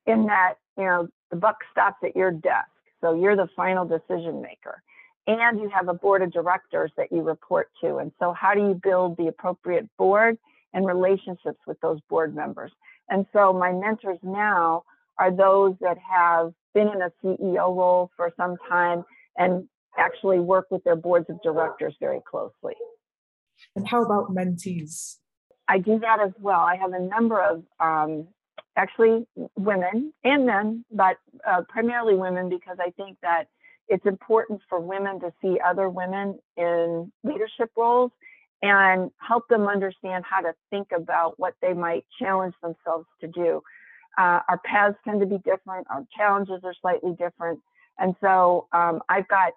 in 0.05 0.25
that, 0.25 0.55
you 0.77 0.83
know, 0.83 1.07
the 1.29 1.35
buck 1.35 1.57
stops 1.71 1.97
at 2.03 2.15
your 2.15 2.31
desk. 2.31 2.69
So 3.01 3.13
you're 3.13 3.35
the 3.35 3.49
final 3.55 3.85
decision 3.85 4.41
maker. 4.41 4.81
And 5.27 5.59
you 5.59 5.69
have 5.69 5.89
a 5.89 5.93
board 5.93 6.21
of 6.21 6.31
directors 6.31 6.91
that 6.95 7.11
you 7.11 7.21
report 7.21 7.69
to. 7.81 7.97
And 7.97 8.13
so, 8.17 8.31
how 8.31 8.53
do 8.53 8.61
you 8.61 8.79
build 8.81 9.17
the 9.17 9.27
appropriate 9.27 9.89
board 9.97 10.37
and 10.73 10.87
relationships 10.87 11.59
with 11.67 11.79
those 11.81 11.99
board 12.09 12.33
members? 12.33 12.71
And 13.09 13.25
so, 13.33 13.51
my 13.51 13.73
mentors 13.73 14.19
now 14.23 14.83
are 15.19 15.29
those 15.29 15.75
that 15.81 15.97
have 15.97 16.53
been 16.73 16.87
in 16.87 17.01
a 17.01 17.11
CEO 17.21 17.75
role 17.75 18.09
for 18.15 18.31
some 18.37 18.55
time 18.69 19.03
and 19.35 19.67
actually 19.97 20.39
work 20.39 20.67
with 20.69 20.83
their 20.83 20.95
boards 20.95 21.29
of 21.29 21.41
directors 21.41 21.95
very 21.99 22.21
closely. 22.29 22.75
And 23.75 23.87
how 23.87 24.03
about 24.03 24.33
mentees? 24.33 25.17
I 25.67 25.79
do 25.79 25.99
that 25.99 26.19
as 26.19 26.31
well. 26.39 26.59
I 26.59 26.75
have 26.75 26.93
a 26.93 26.99
number 26.99 27.41
of 27.41 27.63
um, 27.79 28.27
actually 28.75 29.27
women 29.57 30.13
and 30.23 30.45
men, 30.45 30.85
but 30.91 31.17
uh, 31.47 31.63
primarily 31.67 32.15
women 32.15 32.49
because 32.49 32.77
I 32.79 32.91
think 32.91 33.17
that 33.21 33.45
it's 33.89 34.05
important 34.05 34.61
for 34.69 34.79
women 34.79 35.19
to 35.21 35.33
see 35.41 35.57
other 35.65 35.89
women 35.89 36.39
in 36.57 37.11
leadership 37.23 37.71
roles 37.75 38.11
and 38.61 39.11
help 39.19 39.47
them 39.49 39.67
understand 39.67 40.25
how 40.29 40.41
to 40.41 40.53
think 40.69 40.87
about 40.95 41.37
what 41.37 41.53
they 41.61 41.73
might 41.73 42.05
challenge 42.19 42.55
themselves 42.61 43.05
to 43.21 43.27
do. 43.27 43.61
Uh, 44.17 44.39
our 44.49 44.59
paths 44.65 44.97
tend 45.05 45.19
to 45.21 45.27
be 45.27 45.37
different, 45.37 45.85
our 45.89 46.05
challenges 46.15 46.61
are 46.63 46.73
slightly 46.81 47.11
different. 47.17 47.59
And 47.99 48.15
so 48.21 48.67
um, 48.73 49.01
I've 49.09 49.27
got 49.27 49.53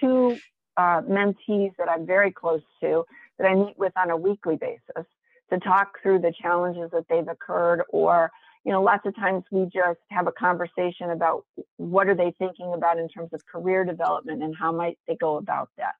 two 0.00 0.36
uh, 0.76 1.02
mentees 1.02 1.72
that 1.78 1.88
I'm 1.88 2.06
very 2.06 2.30
close 2.30 2.62
to 2.80 3.04
that 3.38 3.46
I 3.46 3.54
meet 3.54 3.78
with 3.78 3.92
on 3.96 4.10
a 4.10 4.16
weekly 4.16 4.56
basis 4.56 5.06
to 5.50 5.58
talk 5.60 5.98
through 6.02 6.20
the 6.20 6.32
challenges 6.40 6.90
that 6.92 7.04
they've 7.08 7.28
occurred 7.28 7.82
or 7.90 8.30
you 8.64 8.72
know 8.72 8.82
lots 8.82 9.04
of 9.06 9.14
times 9.16 9.44
we 9.50 9.64
just 9.64 9.98
have 10.10 10.26
a 10.26 10.32
conversation 10.32 11.10
about 11.10 11.44
what 11.76 12.08
are 12.08 12.14
they 12.14 12.32
thinking 12.38 12.72
about 12.74 12.98
in 12.98 13.08
terms 13.08 13.30
of 13.32 13.40
career 13.46 13.84
development 13.84 14.42
and 14.42 14.54
how 14.58 14.72
might 14.72 14.98
they 15.06 15.16
go 15.16 15.36
about 15.36 15.68
that. 15.76 15.94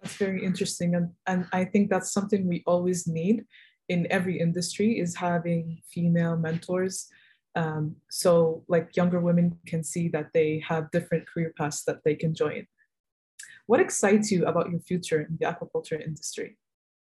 That's 0.00 0.16
very 0.16 0.44
interesting 0.44 0.96
and, 0.96 1.10
and 1.28 1.46
i 1.52 1.64
think 1.64 1.88
that's 1.88 2.12
something 2.12 2.48
we 2.48 2.64
always 2.66 3.06
need 3.06 3.44
in 3.88 4.06
every 4.10 4.40
industry 4.40 4.98
is 4.98 5.14
having 5.16 5.80
female 5.92 6.36
mentors. 6.36 7.08
Um, 7.54 7.96
so 8.10 8.64
like 8.68 8.96
younger 8.96 9.20
women 9.20 9.58
can 9.66 9.84
see 9.84 10.08
that 10.08 10.28
they 10.32 10.62
have 10.66 10.90
different 10.90 11.28
career 11.28 11.52
paths 11.58 11.84
that 11.84 11.98
they 12.04 12.14
can 12.14 12.34
join 12.34 12.66
what 13.66 13.80
excites 13.80 14.30
you 14.30 14.46
about 14.46 14.70
your 14.70 14.80
future 14.80 15.20
in 15.20 15.36
the 15.38 15.46
aquaculture 15.46 16.00
industry? 16.00 16.56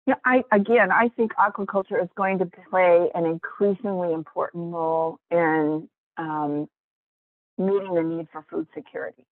Yeah, 0.07 0.17
I 0.25 0.43
again, 0.53 0.93
I 0.93 1.09
think 1.17 1.33
aquaculture 1.35 2.03
is 2.03 2.11
going 2.17 2.39
to 2.39 2.51
play 2.71 3.11
an 3.15 3.25
increasingly 3.25 4.13
important 4.13 4.73
role 4.73 5.19
in 5.31 5.89
um, 6.19 6.69
meeting 7.57 7.95
the 7.95 8.03
need 8.03 8.29
for 8.31 8.45
food 8.51 8.67
security. 8.75 9.25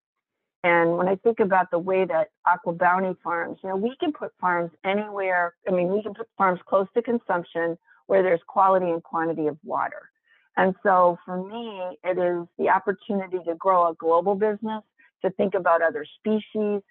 And 0.65 0.97
when 0.97 1.09
I 1.09 1.17
think 1.17 1.41
about 1.41 1.71
the 1.71 1.79
way 1.79 2.05
that 2.05 2.29
AquaBounty 2.47 3.17
farms, 3.23 3.59
you 3.63 3.69
know, 3.69 3.77
we 3.77 3.97
can 3.99 4.13
put 4.13 4.31
farms 4.41 4.71
anywhere. 4.85 5.55
I 5.69 5.73
mean, 5.73 5.89
we 5.89 6.03
can 6.03 6.15
put 6.15 6.29
farms 6.39 6.61
close 6.69 6.87
to 6.95 7.03
consumption 7.03 7.77
where 8.07 8.23
there's 8.23 8.41
quality 8.47 8.91
and 8.91 9.03
quantity 9.03 9.49
of 9.49 9.59
water. 9.65 10.11
And 10.57 10.75
so 10.83 11.19
for 11.25 11.43
me, 11.43 11.99
it 12.05 12.19
is 12.19 12.47
the 12.59 12.69
opportunity 12.69 13.39
to 13.47 13.55
grow 13.57 13.91
a 13.91 13.95
global 13.95 14.35
business, 14.35 14.83
to 15.25 15.31
think 15.33 15.55
about 15.55 15.83
other 15.83 16.07
species, 16.19 16.83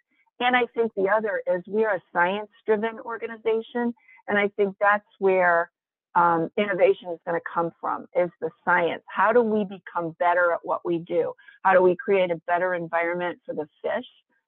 and 0.41 0.55
I 0.55 0.65
think 0.73 0.91
the 0.95 1.09
other 1.09 1.41
is 1.47 1.61
we 1.67 1.85
are 1.85 1.95
a 1.95 2.01
science 2.11 2.49
driven 2.65 2.99
organization. 2.99 3.93
And 4.27 4.37
I 4.37 4.49
think 4.49 4.75
that's 4.79 5.05
where 5.19 5.69
um, 6.15 6.49
innovation 6.57 7.09
is 7.09 7.19
going 7.25 7.39
to 7.39 7.43
come 7.53 7.71
from 7.79 8.05
is 8.15 8.29
the 8.41 8.49
science. 8.65 9.03
How 9.07 9.31
do 9.31 9.41
we 9.41 9.63
become 9.63 10.15
better 10.19 10.51
at 10.53 10.59
what 10.63 10.85
we 10.85 10.97
do? 10.99 11.33
How 11.63 11.73
do 11.73 11.81
we 11.81 11.95
create 11.95 12.31
a 12.31 12.41
better 12.47 12.73
environment 12.73 13.39
for 13.45 13.53
the 13.55 13.67
fish? 13.81 14.05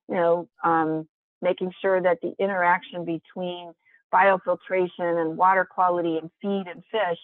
You 0.10 0.16
know, 0.16 0.50
um, 0.64 1.08
making 1.42 1.72
sure 1.82 2.02
that 2.02 2.20
the 2.22 2.34
interaction 2.40 3.06
between 3.06 3.72
biofiltration 4.14 5.22
and 5.22 5.38
water 5.38 5.66
quality 5.66 6.18
and 6.18 6.30
feed 6.42 6.66
and 6.68 6.84
fish, 6.92 7.20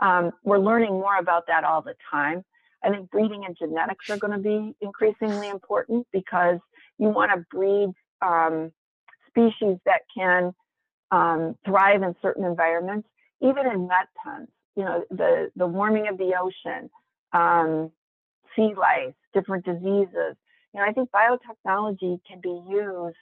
um, 0.00 0.30
we're 0.44 0.58
learning 0.58 0.92
more 0.92 1.16
about 1.18 1.46
that 1.48 1.64
all 1.64 1.82
the 1.82 1.94
time. 2.10 2.44
I 2.82 2.90
think 2.90 3.10
breeding 3.10 3.44
and 3.44 3.56
genetics 3.56 4.08
are 4.08 4.16
going 4.16 4.32
to 4.32 4.38
be 4.38 4.74
increasingly 4.80 5.48
important 5.48 6.06
because 6.12 6.58
you 6.98 7.08
want 7.08 7.30
to 7.32 7.44
breed 7.50 7.92
um, 8.22 8.72
species 9.28 9.78
that 9.86 10.02
can 10.16 10.54
um, 11.10 11.56
thrive 11.64 12.02
in 12.02 12.14
certain 12.22 12.44
environments, 12.44 13.08
even 13.40 13.66
in 13.66 13.86
net 13.88 14.08
pens. 14.22 14.48
You 14.76 14.84
know, 14.84 15.04
the 15.10 15.50
the 15.56 15.66
warming 15.66 16.08
of 16.08 16.16
the 16.16 16.34
ocean, 16.40 16.88
um, 17.32 17.90
sea 18.54 18.74
lice, 18.76 19.14
different 19.34 19.64
diseases. 19.64 20.36
You 20.72 20.80
know, 20.80 20.86
I 20.86 20.92
think 20.92 21.10
biotechnology 21.10 22.20
can 22.28 22.40
be 22.40 22.62
used 22.68 23.16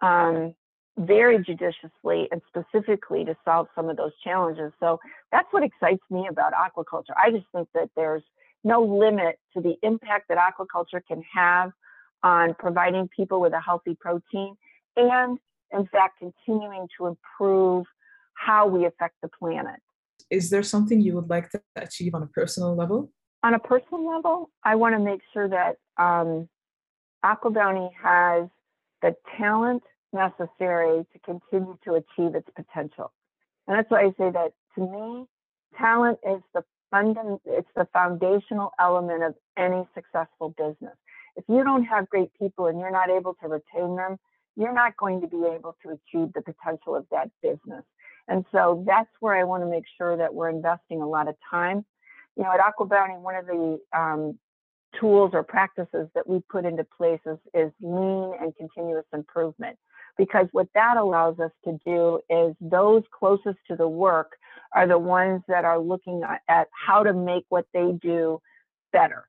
um, 0.00 0.54
very 0.98 1.38
judiciously 1.38 2.28
and 2.30 2.40
specifically 2.48 3.24
to 3.24 3.36
solve 3.44 3.66
some 3.74 3.88
of 3.88 3.96
those 3.96 4.12
challenges. 4.22 4.72
So 4.78 5.00
that's 5.30 5.48
what 5.50 5.64
excites 5.64 6.02
me 6.10 6.28
about 6.30 6.52
aquaculture. 6.52 7.14
I 7.16 7.30
just 7.30 7.46
think 7.52 7.68
that 7.74 7.90
there's 7.96 8.22
no 8.64 8.82
limit 8.82 9.38
to 9.54 9.60
the 9.60 9.74
impact 9.82 10.28
that 10.28 10.38
aquaculture 10.38 11.00
can 11.06 11.22
have 11.34 11.72
on 12.22 12.54
providing 12.58 13.08
people 13.08 13.40
with 13.40 13.52
a 13.52 13.60
healthy 13.60 13.96
protein 13.98 14.56
and, 14.96 15.38
in 15.72 15.86
fact, 15.86 16.18
continuing 16.18 16.88
to 16.98 17.06
improve 17.06 17.86
how 18.34 18.66
we 18.66 18.86
affect 18.86 19.14
the 19.22 19.28
planet. 19.28 19.80
Is 20.30 20.50
there 20.50 20.62
something 20.62 21.00
you 21.00 21.14
would 21.14 21.28
like 21.28 21.50
to 21.50 21.60
achieve 21.76 22.14
on 22.14 22.22
a 22.22 22.26
personal 22.26 22.74
level? 22.74 23.10
On 23.42 23.54
a 23.54 23.58
personal 23.58 24.06
level, 24.08 24.50
I 24.64 24.76
want 24.76 24.94
to 24.94 25.00
make 25.00 25.20
sure 25.32 25.48
that 25.48 25.76
um, 25.98 26.48
has 27.22 28.48
the 29.02 29.16
talent 29.36 29.82
necessary 30.12 31.04
to 31.12 31.18
continue 31.24 31.76
to 31.84 31.94
achieve 31.94 32.34
its 32.34 32.48
potential. 32.54 33.12
And 33.66 33.78
that's 33.78 33.90
why 33.90 34.02
I 34.02 34.10
say 34.18 34.30
that 34.30 34.52
to 34.76 34.80
me, 34.80 35.26
talent 35.78 36.18
is 36.26 36.40
the 36.54 36.64
fundament, 36.90 37.40
it's 37.44 37.68
the 37.74 37.88
foundational 37.92 38.72
element 38.78 39.22
of 39.22 39.34
any 39.56 39.86
successful 39.94 40.54
business 40.56 40.96
if 41.36 41.44
you 41.48 41.64
don't 41.64 41.84
have 41.84 42.08
great 42.08 42.30
people 42.38 42.66
and 42.66 42.78
you're 42.78 42.90
not 42.90 43.10
able 43.10 43.34
to 43.42 43.48
retain 43.48 43.96
them, 43.96 44.18
you're 44.56 44.74
not 44.74 44.96
going 44.96 45.20
to 45.20 45.26
be 45.26 45.38
able 45.38 45.76
to 45.82 45.90
achieve 45.90 46.32
the 46.34 46.42
potential 46.42 46.94
of 46.94 47.06
that 47.10 47.30
business. 47.42 47.84
And 48.28 48.44
so 48.52 48.84
that's 48.86 49.10
where 49.20 49.34
I 49.34 49.44
want 49.44 49.62
to 49.62 49.68
make 49.68 49.84
sure 49.98 50.16
that 50.16 50.32
we're 50.32 50.50
investing 50.50 51.00
a 51.02 51.08
lot 51.08 51.28
of 51.28 51.34
time. 51.50 51.84
You 52.36 52.44
know, 52.44 52.52
at 52.52 52.60
AquaBounty, 52.60 53.20
one 53.20 53.34
of 53.34 53.46
the 53.46 53.78
um, 53.96 54.38
tools 54.98 55.30
or 55.32 55.42
practices 55.42 56.08
that 56.14 56.28
we 56.28 56.40
put 56.50 56.64
into 56.64 56.84
place 56.84 57.20
is, 57.26 57.38
is 57.54 57.72
lean 57.80 58.32
and 58.40 58.54
continuous 58.56 59.06
improvement. 59.12 59.76
Because 60.18 60.46
what 60.52 60.68
that 60.74 60.98
allows 60.98 61.40
us 61.40 61.50
to 61.64 61.78
do 61.86 62.20
is 62.28 62.54
those 62.60 63.02
closest 63.18 63.58
to 63.68 63.76
the 63.76 63.88
work 63.88 64.32
are 64.74 64.86
the 64.86 64.98
ones 64.98 65.42
that 65.48 65.64
are 65.64 65.78
looking 65.78 66.22
at 66.48 66.68
how 66.70 67.02
to 67.02 67.14
make 67.14 67.44
what 67.48 67.66
they 67.72 67.92
do 68.02 68.40
better 68.92 69.24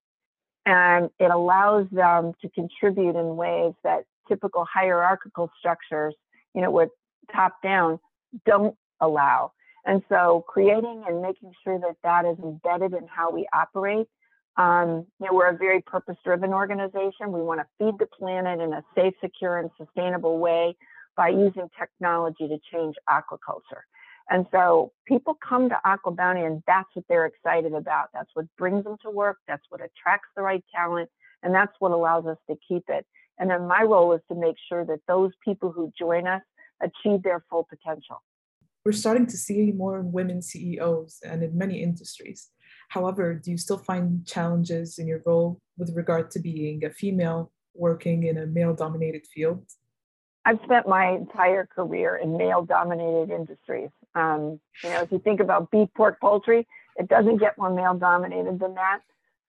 and 0.66 1.10
it 1.20 1.32
allows 1.32 1.88
them 1.92 2.34
to 2.42 2.50
contribute 2.50 3.16
in 3.16 3.36
ways 3.36 3.74
that 3.84 4.06
typical 4.28 4.66
hierarchical 4.66 5.52
structures, 5.60 6.16
you 6.54 6.62
know, 6.62 6.72
with 6.72 6.90
top 7.34 7.62
down, 7.62 8.00
don't 8.46 8.76
allow. 9.02 9.52
And 9.86 10.02
so, 10.08 10.46
creating 10.48 11.04
and 11.08 11.22
making 11.22 11.52
sure 11.64 11.78
that 11.80 11.98
that 12.04 12.26
is 12.26 12.38
embedded 12.40 12.94
in 12.94 13.06
how 13.08 13.32
we 13.32 13.48
operate. 13.54 14.08
Um, 14.56 15.08
you 15.20 15.28
know, 15.28 15.34
we're 15.34 15.50
a 15.50 15.58
very 15.58 15.82
purpose-driven 15.82 16.54
organization. 16.54 17.32
We 17.32 17.42
want 17.42 17.60
to 17.60 17.66
feed 17.78 18.00
the 18.00 18.06
planet 18.06 18.62
in 18.62 18.72
a 18.72 18.84
safe, 18.96 19.14
secure, 19.20 19.58
and 19.58 19.70
sustainable 19.78 20.40
way 20.40 20.78
by 21.18 21.30
using 21.30 21.70
technology 21.78 22.48
to 22.48 22.58
change 22.72 22.96
aquaculture. 23.10 23.84
And 24.30 24.46
so 24.52 24.92
people 25.06 25.38
come 25.48 25.70
to 25.70 25.80
AquaBounty 25.86 26.46
and 26.46 26.64
that's 26.66 26.90
what 26.94 27.06
they're 27.10 27.26
excited 27.26 27.74
about. 27.74 28.10
That's 28.14 28.30
what 28.34 28.46
brings 28.58 28.84
them 28.84 28.98
to 29.04 29.10
work. 29.10 29.38
That's 29.48 29.64
what 29.70 29.82
attracts 29.82 30.30
the 30.36 30.44
right 30.44 30.64
talent. 30.74 31.10
And 31.44 31.54
that's 31.54 31.74
what 31.80 31.92
allows 31.92 32.26
us 32.26 32.38
to 32.50 32.56
keep 32.68 32.86
it 32.88 33.06
And 33.38 33.50
then 33.50 33.68
my 33.68 33.82
role 33.82 34.14
is 34.14 34.22
to 34.30 34.36
make 34.36 34.56
sure 34.70 34.86
that 34.86 35.00
those 35.08 35.32
people 35.44 35.72
who 35.72 35.92
join 35.98 36.26
us 36.26 36.42
achieve 36.82 37.24
their 37.24 37.44
full 37.50 37.68
potential. 37.70 38.22
We're 38.86 38.92
starting 38.94 39.28
to 39.28 39.38
see 39.38 39.72
more 39.72 40.02
women 40.02 40.42
CEOs 40.42 41.20
and 41.24 41.44
in 41.44 41.58
many 41.58 41.82
industries. 41.82 42.50
However, 42.90 43.34
do 43.34 43.52
you 43.52 43.58
still 43.58 43.78
find 43.78 44.26
challenges 44.26 45.00
in 45.00 45.08
your 45.08 45.22
role 45.26 45.60
with 45.78 45.96
regard 45.96 46.32
to 46.32 46.40
being 46.40 46.84
a 46.84 46.90
female 46.90 47.52
working 47.74 48.24
in 48.24 48.38
a 48.38 48.46
male 48.46 48.74
dominated 48.74 49.26
field? 49.34 49.66
I've 50.46 50.60
spent 50.66 50.88
my 50.88 51.12
entire 51.12 51.66
career 51.66 52.18
in 52.18 52.38
male 52.38 52.64
dominated 52.64 53.34
industries. 53.34 53.90
Um, 54.16 54.60
you 54.84 54.90
know, 54.90 55.02
if 55.02 55.12
you 55.12 55.20
think 55.20 55.40
about 55.40 55.72
beef, 55.72 55.90
pork, 55.96 56.20
poultry, 56.22 56.68
it 56.98 57.08
doesn't 57.08 57.38
get 57.38 57.58
more 57.58 57.74
male 57.74 57.96
dominated 57.96 58.60
than 58.60 58.76
that. 58.76 59.00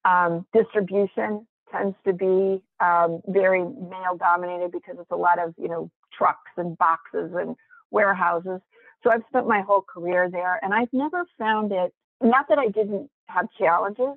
Um, 0.05 0.47
distribution 0.53 1.47
tends 1.71 1.97
to 2.07 2.13
be 2.13 2.63
um, 2.81 3.21
very 3.27 3.65
male 3.65 4.17
dominated 4.19 4.73
because 4.73 4.97
it's 4.99 5.11
a 5.11 5.17
lot 5.17 5.39
of, 5.39 5.55
you 5.59 5.69
know, 5.69 5.91
trucks 6.17 6.51
and 6.57 6.77
boxes 6.79 7.33
and 7.35 7.57
warehouses. 7.91 8.61
So 9.03 9.11
I've 9.11 9.23
spent 9.29 9.47
my 9.47 9.61
whole 9.61 9.83
career 9.83 10.31
there 10.31 10.59
and 10.63 10.73
I've 10.73 10.93
never 10.93 11.25
found 11.39 11.73
it, 11.73 11.93
not 12.23 12.47
that 12.49 12.59
I 12.59 12.69
didn't 12.69 13.11
have 13.29 13.49
challenges, 13.59 14.17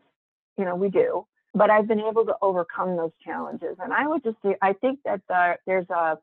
you 0.57 0.65
know, 0.65 0.75
we 0.75 0.89
do, 0.89 1.25
but 1.53 1.69
I've 1.69 1.87
been 1.87 1.99
able 1.99 2.25
to 2.25 2.35
overcome 2.41 2.95
those 2.95 3.11
challenges. 3.23 3.77
And 3.79 3.91
I 3.91 4.07
would 4.07 4.23
just 4.23 4.37
say, 4.43 4.55
I 4.61 4.73
think 4.73 4.99
that 5.03 5.21
the, 5.27 5.57
there's 5.65 5.89
a, 5.89 6.17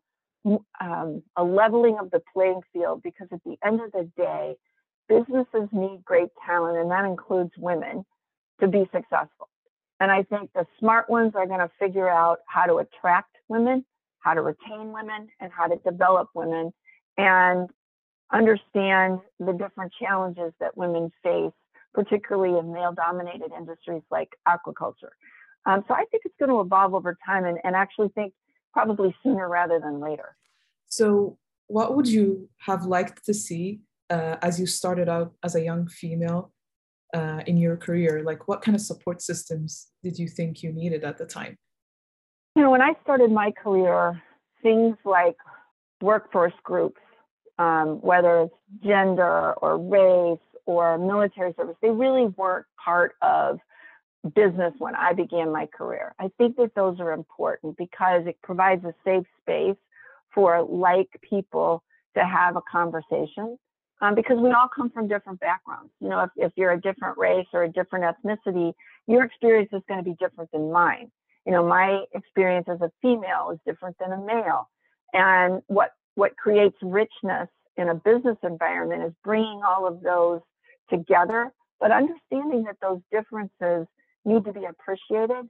um, 0.80 1.22
a 1.36 1.44
leveling 1.44 1.98
of 1.98 2.10
the 2.10 2.22
playing 2.32 2.60
field 2.72 3.02
because 3.02 3.28
at 3.32 3.42
the 3.44 3.56
end 3.64 3.80
of 3.80 3.92
the 3.92 4.10
day, 4.16 4.56
businesses 5.08 5.68
need 5.72 6.04
great 6.04 6.30
talent, 6.46 6.78
and 6.78 6.90
that 6.90 7.04
includes 7.04 7.52
women, 7.58 8.04
to 8.60 8.68
be 8.68 8.88
successful. 8.92 9.48
And 10.00 10.10
I 10.10 10.22
think 10.24 10.50
the 10.54 10.66
smart 10.78 11.08
ones 11.08 11.32
are 11.34 11.46
going 11.46 11.60
to 11.60 11.70
figure 11.78 12.08
out 12.08 12.38
how 12.46 12.64
to 12.66 12.76
attract 12.76 13.36
women, 13.48 13.84
how 14.20 14.34
to 14.34 14.42
retain 14.42 14.92
women, 14.92 15.28
and 15.40 15.52
how 15.52 15.66
to 15.66 15.76
develop 15.76 16.28
women, 16.34 16.72
and 17.16 17.70
understand 18.32 19.20
the 19.38 19.52
different 19.52 19.92
challenges 20.00 20.52
that 20.60 20.76
women 20.76 21.12
face, 21.22 21.52
particularly 21.92 22.58
in 22.58 22.72
male 22.72 22.92
dominated 22.92 23.50
industries 23.56 24.02
like 24.10 24.30
aquaculture. 24.48 25.12
Um, 25.66 25.84
so 25.88 25.94
I 25.94 26.04
think 26.10 26.24
it's 26.24 26.34
going 26.38 26.50
to 26.50 26.60
evolve 26.60 26.94
over 26.94 27.16
time 27.24 27.44
and, 27.44 27.58
and 27.64 27.74
actually 27.74 28.08
think 28.08 28.34
probably 28.74 29.16
sooner 29.22 29.48
rather 29.48 29.80
than 29.80 30.00
later. 30.00 30.36
So, 30.88 31.38
what 31.68 31.96
would 31.96 32.06
you 32.06 32.50
have 32.58 32.84
liked 32.84 33.24
to 33.24 33.32
see 33.32 33.80
uh, 34.10 34.36
as 34.42 34.60
you 34.60 34.66
started 34.66 35.08
out 35.08 35.32
as 35.42 35.54
a 35.54 35.62
young 35.62 35.88
female 35.88 36.52
uh, 37.14 37.40
in 37.46 37.56
your 37.56 37.76
career? 37.78 38.22
Like, 38.22 38.46
what 38.48 38.60
kind 38.60 38.74
of 38.74 38.82
support 38.82 39.22
systems 39.22 39.88
did 40.02 40.18
you 40.18 40.28
think 40.28 40.62
you 40.62 40.72
needed 40.72 41.04
at 41.04 41.16
the 41.16 41.24
time? 41.24 41.56
You 42.54 42.62
know, 42.62 42.70
when 42.70 42.82
I 42.82 42.92
started 43.02 43.30
my 43.30 43.50
career, 43.52 44.20
things 44.62 44.96
like 45.04 45.36
workforce 46.02 46.58
groups, 46.62 47.00
um, 47.58 48.00
whether 48.00 48.42
it's 48.42 48.54
gender 48.84 49.54
or 49.54 49.78
race 49.78 50.46
or 50.66 50.98
military 50.98 51.54
service, 51.56 51.76
they 51.80 51.90
really 51.90 52.26
weren't 52.36 52.66
part 52.84 53.14
of 53.22 53.58
business 54.30 54.72
when 54.78 54.94
I 54.94 55.12
began 55.12 55.52
my 55.52 55.66
career. 55.66 56.14
I 56.18 56.30
think 56.38 56.56
that 56.56 56.74
those 56.74 56.98
are 57.00 57.12
important 57.12 57.76
because 57.76 58.26
it 58.26 58.38
provides 58.42 58.84
a 58.84 58.94
safe 59.04 59.26
space 59.42 59.76
for 60.34 60.62
like 60.62 61.08
people 61.28 61.82
to 62.16 62.24
have 62.24 62.56
a 62.56 62.62
conversation 62.70 63.58
um, 64.00 64.14
because 64.14 64.38
we 64.38 64.50
all 64.50 64.68
come 64.74 64.90
from 64.90 65.08
different 65.08 65.40
backgrounds. 65.40 65.90
You 66.00 66.08
know, 66.08 66.20
if, 66.20 66.30
if 66.36 66.52
you're 66.56 66.72
a 66.72 66.80
different 66.80 67.18
race 67.18 67.46
or 67.52 67.64
a 67.64 67.68
different 67.68 68.04
ethnicity, 68.04 68.72
your 69.06 69.24
experience 69.24 69.70
is 69.72 69.82
going 69.88 70.02
to 70.02 70.04
be 70.04 70.16
different 70.18 70.50
than 70.52 70.72
mine. 70.72 71.10
You 71.46 71.52
know, 71.52 71.66
my 71.66 72.04
experience 72.14 72.66
as 72.68 72.80
a 72.80 72.90
female 73.02 73.50
is 73.52 73.58
different 73.66 73.96
than 73.98 74.12
a 74.12 74.18
male. 74.18 74.68
And 75.12 75.62
what, 75.66 75.90
what 76.14 76.36
creates 76.36 76.76
richness 76.82 77.48
in 77.76 77.88
a 77.88 77.94
business 77.94 78.36
environment 78.42 79.04
is 79.04 79.12
bringing 79.22 79.60
all 79.66 79.86
of 79.86 80.02
those 80.02 80.40
together, 80.90 81.52
but 81.80 81.90
understanding 81.90 82.64
that 82.64 82.76
those 82.80 83.00
differences 83.12 83.86
need 84.24 84.44
to 84.44 84.52
be 84.52 84.64
appreciated 84.64 85.48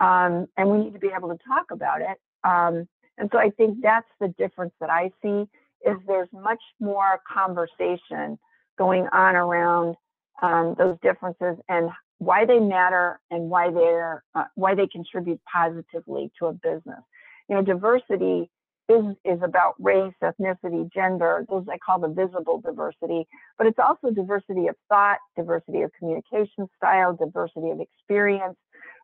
um, 0.00 0.46
and 0.56 0.68
we 0.68 0.78
need 0.78 0.92
to 0.92 0.98
be 0.98 1.10
able 1.16 1.28
to 1.28 1.38
talk 1.46 1.70
about 1.70 2.00
it. 2.00 2.18
Um, 2.44 2.88
and 3.18 3.30
so 3.32 3.38
I 3.38 3.50
think 3.50 3.78
that's 3.82 4.08
the 4.20 4.28
difference 4.38 4.72
that 4.80 4.90
I 4.90 5.10
see 5.22 5.48
is 5.88 5.96
there's 6.06 6.28
much 6.32 6.60
more 6.80 7.20
conversation 7.32 8.38
going 8.78 9.06
on 9.12 9.36
around 9.36 9.96
um, 10.42 10.74
those 10.76 10.96
differences 11.02 11.56
and 11.68 11.90
why 12.18 12.44
they 12.44 12.58
matter 12.58 13.20
and 13.30 13.48
why 13.48 13.70
they're 13.70 14.22
uh, 14.34 14.44
why 14.54 14.74
they 14.74 14.86
contribute 14.86 15.40
positively 15.50 16.30
to 16.38 16.46
a 16.46 16.52
business. 16.52 17.00
You 17.48 17.56
know, 17.56 17.62
diversity 17.62 18.50
is 18.88 19.16
is 19.24 19.40
about 19.42 19.74
race, 19.78 20.14
ethnicity, 20.22 20.92
gender. 20.92 21.44
Those 21.48 21.66
I 21.70 21.78
call 21.78 21.98
the 21.98 22.08
visible 22.08 22.60
diversity, 22.60 23.26
but 23.58 23.66
it's 23.66 23.78
also 23.78 24.10
diversity 24.10 24.68
of 24.68 24.76
thought, 24.88 25.18
diversity 25.36 25.82
of 25.82 25.90
communication 25.98 26.68
style, 26.76 27.14
diversity 27.14 27.70
of 27.70 27.80
experience, 27.80 28.56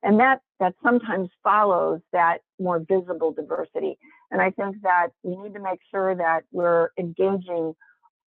and 0.03 0.21
that 0.21 0.41
that 0.61 0.75
sometimes 0.83 1.31
follows 1.43 2.01
that 2.13 2.39
more 2.61 2.79
visible 2.79 3.33
diversity. 3.33 3.99
And 4.31 4.41
I 4.41 4.51
think 4.51 4.77
that 4.83 5.09
we 5.23 5.37
need 5.37 5.55
to 5.55 5.61
make 5.61 5.81
sure 5.91 6.15
that 6.15 6.45
we're 6.53 6.91
engaging 6.99 7.75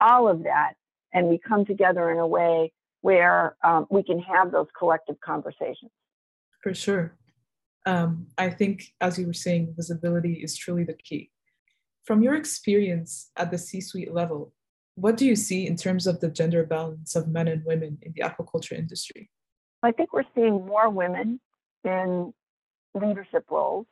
all 0.00 0.28
of 0.28 0.44
that, 0.44 0.74
and 1.12 1.28
we 1.28 1.38
come 1.38 1.64
together 1.64 2.10
in 2.10 2.18
a 2.18 2.26
way 2.26 2.72
where 3.00 3.56
um, 3.64 3.86
we 3.90 4.02
can 4.02 4.18
have 4.18 4.52
those 4.52 4.66
collective 4.78 5.16
conversations. 5.24 5.90
For 6.62 6.74
sure. 6.74 7.16
Um, 7.86 8.26
I 8.36 8.50
think, 8.50 8.92
as 9.00 9.16
you 9.16 9.28
were 9.28 9.32
saying, 9.32 9.74
visibility 9.76 10.34
is 10.34 10.56
truly 10.56 10.82
the 10.84 10.94
key. 10.94 11.30
From 12.06 12.22
your 12.22 12.36
experience 12.36 13.30
at 13.36 13.50
the 13.50 13.58
C 13.58 13.80
suite 13.80 14.14
level, 14.14 14.52
what 14.94 15.16
do 15.16 15.26
you 15.26 15.34
see 15.34 15.66
in 15.66 15.76
terms 15.76 16.06
of 16.06 16.20
the 16.20 16.30
gender 16.30 16.64
balance 16.64 17.16
of 17.16 17.26
men 17.26 17.48
and 17.48 17.64
women 17.64 17.98
in 18.00 18.12
the 18.14 18.22
aquaculture 18.22 18.78
industry? 18.78 19.28
I 19.82 19.90
think 19.90 20.12
we're 20.12 20.22
seeing 20.34 20.64
more 20.64 20.88
women 20.88 21.40
in 21.84 22.32
leadership 22.94 23.44
roles. 23.50 23.86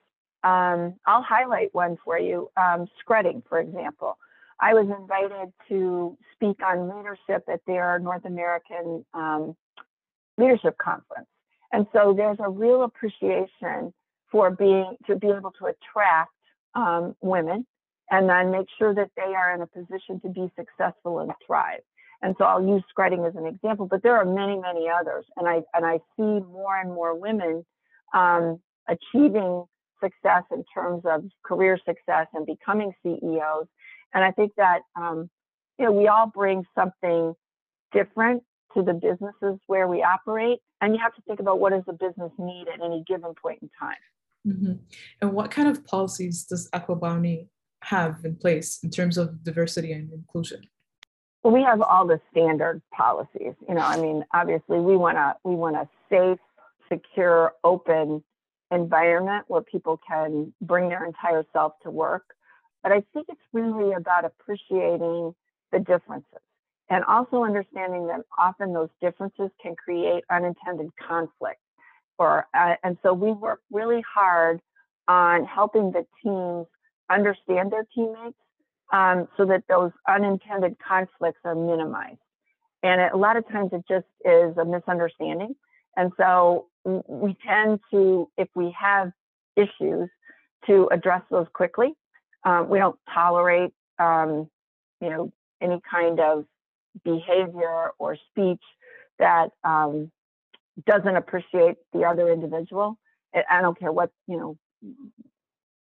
Um, 0.45 0.95
I'll 1.07 1.23
highlight 1.23 1.75
one 1.75 1.97
for 2.05 2.19
you 2.19 2.49
um, 2.57 2.87
Skretting, 3.03 3.43
for 3.49 3.59
example. 3.59 4.17
I 4.61 4.75
was 4.75 4.87
invited 4.87 5.53
to 5.69 6.17
speak 6.35 6.59
on 6.65 6.89
leadership 6.97 7.45
at 7.53 7.61
their 7.67 7.99
North 7.99 8.25
American 8.25 9.05
um, 9.13 9.57
Leadership 10.39 10.79
Conference. 10.79 11.27
And 11.73 11.87
so 11.93 12.15
there's 12.17 12.39
a 12.39 12.49
real 12.49 12.85
appreciation 12.85 13.93
for 14.31 14.51
being 14.51 14.97
to 15.09 15.17
be 15.17 15.27
able 15.27 15.53
to 15.59 15.67
attract 15.67 16.31
um, 16.75 17.17
women 17.21 17.67
and 18.11 18.29
then 18.29 18.51
make 18.51 18.67
sure 18.79 18.95
that 18.95 19.11
they 19.17 19.35
are 19.35 19.55
in 19.55 19.63
a 19.63 19.67
position 19.67 20.21
to 20.21 20.29
be 20.29 20.51
successful 20.57 21.21
and 21.21 21.33
thrive. 21.47 21.81
And 22.23 22.35
so 22.39 22.45
I'll 22.45 22.67
use 22.67 22.83
Skretting 22.97 23.29
as 23.29 23.35
an 23.37 23.47
example, 23.47 23.87
but 23.87 24.03
there 24.03 24.17
are 24.17 24.25
many, 24.25 24.59
many 24.59 24.89
others. 24.89 25.27
And 25.37 25.47
I 25.49 25.63
and 25.75 25.85
I 25.85 25.99
see 26.17 26.41
more 26.41 26.77
and 26.81 26.91
more 26.91 27.15
women 27.15 27.65
um, 28.15 28.61
achieving 28.89 29.65
success 30.03 30.43
in 30.51 30.65
terms 30.73 31.03
of 31.05 31.25
career 31.45 31.79
success 31.85 32.27
and 32.33 32.47
becoming 32.47 32.93
CEOs. 33.03 33.67
And 34.15 34.25
I 34.25 34.31
think 34.31 34.53
that 34.57 34.81
um, 34.97 35.29
you 35.79 35.85
know 35.85 35.93
we 35.93 36.09
all 36.09 36.27
bring 36.27 36.65
something 36.75 37.35
different 37.93 38.43
to 38.75 38.83
the 38.83 38.95
businesses 38.95 39.61
where 39.67 39.87
we 39.87 40.03
operate, 40.03 40.61
and 40.81 40.95
you 40.95 41.01
have 41.01 41.15
to 41.15 41.23
think 41.27 41.41
about 41.41 41.61
what 41.61 41.73
does 41.73 41.85
the 41.87 41.93
business 41.93 42.33
need 42.39 42.67
at 42.73 42.83
any 42.83 43.05
given 43.07 43.35
point 43.41 43.59
in 43.63 43.71
time. 43.79 43.97
Mm-hmm. 44.47 44.73
And 45.21 45.33
what 45.33 45.51
kind 45.51 45.69
of 45.69 45.85
policies 45.87 46.45
does 46.45 46.69
AquaBounty 46.71 47.49
have 47.85 48.25
in 48.25 48.37
place 48.37 48.81
in 48.83 48.91
terms 48.91 49.19
of 49.19 49.43
diversity 49.45 49.93
and 49.93 50.13
inclusion? 50.13 50.63
Well, 51.43 51.53
we 51.53 51.63
have 51.63 51.83
all 51.83 52.07
the 52.07 52.21
standard 52.31 52.81
policies. 52.97 53.55
You 53.69 53.75
know, 53.75 53.83
I 53.83 54.01
mean, 54.01 54.25
obviously, 54.33 54.79
we 54.81 54.97
want 54.97 55.17
to 55.17 55.37
we 55.45 55.55
want 55.55 55.77
a 55.77 55.89
safe, 56.09 56.39
secure, 56.91 57.53
open 57.63 58.25
environment 58.71 59.45
where 59.49 59.61
people 59.61 60.01
can 60.07 60.53
bring 60.61 60.89
their 60.89 61.05
entire 61.05 61.45
self 61.53 61.75
to 61.83 61.91
work. 61.91 62.25
But 62.83 62.93
I 62.93 63.03
think 63.13 63.27
it's 63.29 63.41
really 63.53 63.93
about 63.93 64.25
appreciating 64.25 65.35
the 65.73 65.79
differences 65.81 66.41
and 66.91 67.05
also 67.05 67.45
understanding 67.45 68.07
that 68.09 68.21
often 68.39 68.73
those 68.73 68.91
differences 69.01 69.51
can 69.63 69.75
create 69.77 70.25
unintended 70.31 70.91
conflict. 70.97 71.61
Or 72.19 72.47
uh, 72.55 72.77
and 72.83 72.97
so 73.03 73.13
we 73.13 73.33
work 73.33 73.61
really 73.73 74.03
hard 74.03 74.61
on 75.09 75.45
helping 75.45 75.93
the 75.93 76.07
teams 76.23 76.67
understand 77.11 77.73
their 77.73 77.87
teammates 77.95 78.37
um, 78.93 79.29
so 79.37 79.45
that 79.47 79.65
those 79.69 79.93
unintended 80.09 80.77
conflicts 80.87 81.41
are 81.45 81.55
minimized. 81.55 82.19
And 82.83 83.01
a 83.01 83.17
lot 83.17 83.37
of 83.37 83.49
times 83.49 83.71
it 83.73 83.83
just 83.89 84.07
is 84.25 84.57
a 84.59 84.65
misunderstanding. 84.65 85.55
And 85.97 86.13
so 86.19 86.67
we 86.85 87.37
tend 87.47 87.81
to, 87.93 88.29
if 88.37 88.49
we 88.55 88.75
have 88.79 89.13
issues, 89.57 90.09
to 90.67 90.89
address 90.93 91.23
those 91.31 91.47
quickly. 91.53 91.95
Um, 92.45 92.69
we 92.69 92.79
don't 92.79 92.99
tolerate, 93.13 93.73
um, 93.99 94.49
you 95.01 95.11
know, 95.11 95.33
any 95.61 95.81
kind 95.91 96.21
of 96.21 96.45
behavior 97.05 97.91
or 97.99 98.17
speech 98.31 98.63
that 99.19 99.51
um, 99.63 100.11
doesn't 100.87 101.17
appreciate 101.17 101.77
the 101.93 102.05
other 102.05 102.33
individual. 102.33 102.99
I 103.51 103.61
don't 103.63 103.79
care 103.79 103.93
what, 103.93 104.11
you 104.27 104.37
know, 104.37 104.57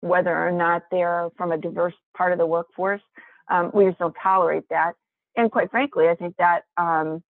whether 0.03 0.37
or 0.37 0.51
not 0.51 0.83
they're 0.91 1.29
from 1.37 1.53
a 1.53 1.57
diverse 1.57 1.93
part 2.15 2.33
of 2.33 2.37
the 2.37 2.45
workforce. 2.45 3.01
Um, 3.49 3.71
we 3.73 3.85
just 3.85 3.99
don't 3.99 4.15
tolerate 4.21 4.67
that. 4.69 4.93
And 5.37 5.49
quite 5.49 5.71
frankly, 5.71 6.09
I 6.09 6.15
think 6.15 6.35
that 6.37 6.63
um, 6.75 7.23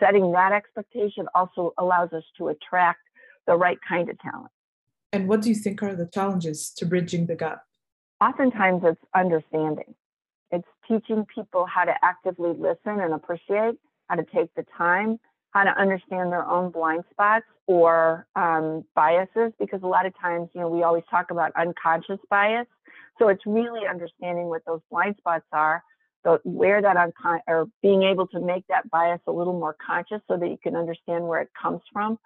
setting 0.00 0.32
that 0.32 0.52
expectation 0.52 1.26
also 1.34 1.74
allows 1.76 2.14
us 2.14 2.24
to 2.38 2.48
attract 2.48 3.00
the 3.46 3.54
right 3.54 3.78
kind 3.86 4.08
of 4.08 4.18
talent. 4.20 4.50
And 5.12 5.28
what 5.28 5.42
do 5.42 5.50
you 5.50 5.54
think 5.54 5.82
are 5.82 5.94
the 5.94 6.06
challenges 6.06 6.70
to 6.78 6.86
bridging 6.86 7.26
the 7.26 7.36
gap? 7.36 7.62
Oftentimes, 8.22 8.82
it's 8.84 9.00
understanding. 9.14 9.94
It's 10.50 10.66
teaching 10.88 11.26
people 11.32 11.66
how 11.66 11.84
to 11.84 11.92
actively 12.02 12.50
listen 12.50 13.00
and 13.00 13.12
appreciate, 13.12 13.74
how 14.08 14.16
to 14.16 14.24
take 14.34 14.52
the 14.54 14.64
time, 14.76 15.20
how 15.54 15.62
to 15.62 15.70
understand 15.80 16.32
their 16.32 16.46
own 16.46 16.70
blind 16.70 17.04
spots 17.10 17.46
or 17.66 18.26
um, 18.34 18.84
biases, 18.94 19.52
because 19.58 19.80
a 19.82 19.86
lot 19.86 20.04
of 20.04 20.12
times, 20.18 20.48
you 20.52 20.60
know, 20.60 20.68
we 20.68 20.82
always 20.82 21.04
talk 21.10 21.30
about 21.30 21.52
unconscious 21.56 22.18
bias. 22.28 22.66
So 23.18 23.28
it's 23.28 23.46
really 23.46 23.86
understanding 23.88 24.46
what 24.46 24.62
those 24.66 24.80
blind 24.90 25.14
spots 25.18 25.46
are, 25.52 25.82
the, 26.24 26.40
where 26.42 26.82
that 26.82 26.96
uncon 26.96 27.38
or 27.46 27.66
being 27.82 28.02
able 28.02 28.26
to 28.28 28.40
make 28.40 28.66
that 28.66 28.90
bias 28.90 29.20
a 29.28 29.32
little 29.32 29.52
more 29.52 29.76
conscious 29.84 30.20
so 30.28 30.36
that 30.36 30.48
you 30.48 30.58
can 30.60 30.74
understand 30.74 31.26
where 31.26 31.40
it 31.40 31.50
comes 31.60 31.80
from. 31.92 32.18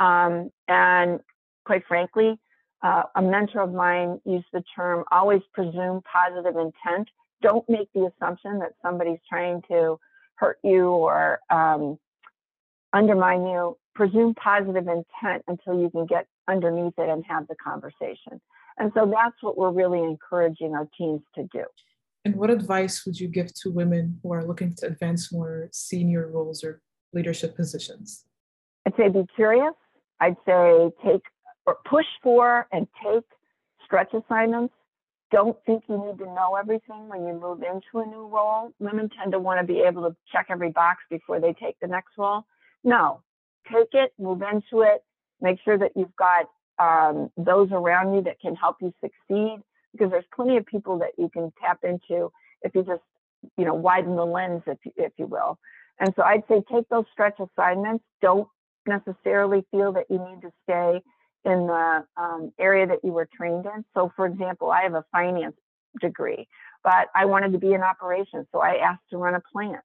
Um, 0.00 0.50
and 0.66 1.20
quite 1.64 1.84
frankly, 1.86 2.38
uh, 2.82 3.04
a 3.14 3.22
mentor 3.22 3.60
of 3.60 3.72
mine 3.72 4.20
used 4.24 4.46
the 4.52 4.64
term 4.74 5.04
always 5.12 5.42
presume 5.54 6.02
positive 6.12 6.56
intent. 6.56 7.08
Don't 7.40 7.68
make 7.68 7.88
the 7.94 8.10
assumption 8.10 8.58
that 8.58 8.72
somebody's 8.82 9.20
trying 9.28 9.62
to 9.70 10.00
hurt 10.34 10.58
you 10.64 10.88
or 10.88 11.38
um, 11.50 11.98
undermine 12.92 13.46
you. 13.46 13.76
Presume 13.94 14.34
positive 14.34 14.88
intent 14.88 15.44
until 15.48 15.78
you 15.78 15.90
can 15.90 16.06
get 16.06 16.26
underneath 16.48 16.94
it 16.98 17.08
and 17.08 17.24
have 17.28 17.46
the 17.46 17.54
conversation. 17.62 18.40
And 18.78 18.90
so 18.94 19.04
that's 19.06 19.36
what 19.42 19.58
we're 19.58 19.70
really 19.70 20.02
encouraging 20.02 20.74
our 20.74 20.88
teams 20.96 21.20
to 21.34 21.42
do. 21.52 21.64
And 22.24 22.36
what 22.36 22.50
advice 22.50 23.04
would 23.04 23.18
you 23.18 23.28
give 23.28 23.52
to 23.54 23.70
women 23.70 24.18
who 24.22 24.32
are 24.32 24.44
looking 24.44 24.74
to 24.76 24.86
advance 24.86 25.32
more 25.32 25.68
senior 25.72 26.28
roles 26.28 26.64
or 26.64 26.80
leadership 27.12 27.56
positions? 27.56 28.24
I'd 28.86 28.94
say 28.96 29.08
be 29.08 29.26
curious. 29.34 29.74
I'd 30.20 30.36
say 30.46 30.90
take 31.04 31.22
or 31.66 31.76
push 31.84 32.06
for 32.22 32.66
and 32.72 32.86
take 33.04 33.24
stretch 33.84 34.12
assignments. 34.14 34.74
Don't 35.30 35.56
think 35.66 35.84
you 35.88 35.96
need 35.98 36.18
to 36.18 36.26
know 36.26 36.56
everything 36.58 37.08
when 37.08 37.26
you 37.26 37.34
move 37.34 37.62
into 37.62 38.04
a 38.04 38.06
new 38.06 38.26
role. 38.28 38.72
Women 38.78 39.08
tend 39.18 39.32
to 39.32 39.38
want 39.38 39.60
to 39.60 39.66
be 39.66 39.80
able 39.80 40.08
to 40.08 40.14
check 40.32 40.46
every 40.50 40.70
box 40.70 41.02
before 41.10 41.40
they 41.40 41.54
take 41.54 41.76
the 41.80 41.88
next 41.88 42.12
role. 42.18 42.44
No, 42.84 43.22
take 43.70 43.88
it, 43.92 44.12
move 44.18 44.42
into 44.42 44.82
it, 44.82 45.02
make 45.40 45.58
sure 45.64 45.78
that 45.78 45.92
you've 45.94 46.14
got 46.16 46.46
um, 46.78 47.30
those 47.36 47.68
around 47.70 48.14
you 48.14 48.22
that 48.22 48.40
can 48.40 48.54
help 48.54 48.76
you 48.80 48.92
succeed 49.00 49.62
because 49.92 50.10
there's 50.10 50.24
plenty 50.34 50.56
of 50.56 50.66
people 50.66 50.98
that 50.98 51.10
you 51.18 51.28
can 51.28 51.52
tap 51.62 51.80
into 51.84 52.32
if 52.62 52.74
you 52.74 52.82
just, 52.82 53.02
you 53.56 53.64
know, 53.64 53.74
widen 53.74 54.16
the 54.16 54.24
lens, 54.24 54.62
if 54.66 54.78
you, 54.84 54.92
if 54.96 55.12
you 55.16 55.26
will. 55.26 55.58
And 56.00 56.12
so 56.16 56.22
I'd 56.22 56.42
say 56.48 56.62
take 56.72 56.88
those 56.88 57.04
stretch 57.12 57.38
assignments. 57.38 58.04
Don't 58.20 58.48
necessarily 58.86 59.64
feel 59.70 59.92
that 59.92 60.06
you 60.10 60.18
need 60.18 60.40
to 60.42 60.52
stay 60.64 61.00
in 61.44 61.66
the 61.66 62.04
um, 62.16 62.52
area 62.58 62.86
that 62.86 62.98
you 63.04 63.12
were 63.12 63.28
trained 63.36 63.66
in. 63.66 63.84
So, 63.94 64.12
for 64.16 64.26
example, 64.26 64.70
I 64.70 64.82
have 64.82 64.94
a 64.94 65.04
finance 65.12 65.56
degree, 66.00 66.48
but 66.82 67.08
I 67.14 67.26
wanted 67.26 67.52
to 67.52 67.58
be 67.58 67.74
in 67.74 67.82
operations. 67.82 68.46
So 68.52 68.60
I 68.60 68.76
asked 68.76 69.02
to 69.10 69.18
run 69.18 69.34
a 69.34 69.42
plant 69.52 69.82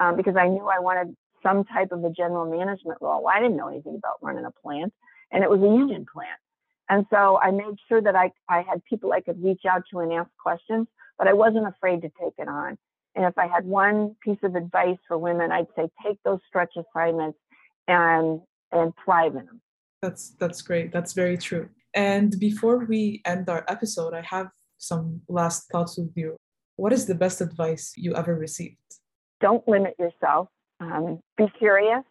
um, 0.00 0.16
because 0.16 0.36
I 0.36 0.48
knew 0.48 0.66
I 0.66 0.78
wanted 0.78 1.16
some 1.44 1.64
type 1.64 1.92
of 1.92 2.02
a 2.04 2.10
general 2.10 2.50
management 2.50 2.98
role. 3.00 3.22
Well, 3.22 3.34
I 3.34 3.40
didn't 3.40 3.56
know 3.56 3.68
anything 3.68 3.96
about 3.96 4.22
running 4.22 4.44
a 4.44 4.50
plant, 4.50 4.92
and 5.30 5.44
it 5.44 5.50
was 5.50 5.60
a 5.60 5.64
union 5.64 6.06
plant. 6.12 6.40
And 6.88 7.06
so 7.10 7.38
I 7.40 7.50
made 7.50 7.76
sure 7.88 8.02
that 8.02 8.14
I, 8.14 8.30
I 8.48 8.62
had 8.62 8.84
people 8.84 9.12
I 9.12 9.20
could 9.20 9.42
reach 9.42 9.62
out 9.68 9.82
to 9.90 10.00
and 10.00 10.12
ask 10.12 10.28
questions, 10.42 10.86
but 11.18 11.28
I 11.28 11.32
wasn't 11.32 11.66
afraid 11.66 12.02
to 12.02 12.10
take 12.20 12.34
it 12.38 12.48
on. 12.48 12.76
And 13.14 13.24
if 13.24 13.38
I 13.38 13.46
had 13.46 13.64
one 13.64 14.16
piece 14.22 14.38
of 14.42 14.54
advice 14.54 14.98
for 15.06 15.16
women, 15.16 15.52
I'd 15.52 15.68
say 15.76 15.88
take 16.04 16.18
those 16.24 16.40
stretch 16.48 16.74
assignments 16.76 17.38
and 17.86 18.40
and 18.72 18.92
thrive 19.04 19.36
in 19.36 19.46
them. 19.46 19.60
That's 20.02 20.34
that's 20.40 20.62
great. 20.62 20.92
That's 20.92 21.12
very 21.12 21.38
true. 21.38 21.68
And 21.94 22.38
before 22.40 22.84
we 22.84 23.22
end 23.24 23.48
our 23.48 23.64
episode, 23.68 24.14
I 24.14 24.22
have 24.22 24.48
some 24.78 25.20
last 25.28 25.70
thoughts 25.70 25.96
with 25.96 26.12
you. 26.16 26.36
What 26.76 26.92
is 26.92 27.06
the 27.06 27.14
best 27.14 27.40
advice 27.40 27.92
you 27.96 28.14
ever 28.16 28.34
received? 28.34 28.76
Don't 29.40 29.66
limit 29.68 29.94
yourself. 29.98 30.48
Um, 30.92 31.20
be 31.36 31.46
curious, 31.58 32.04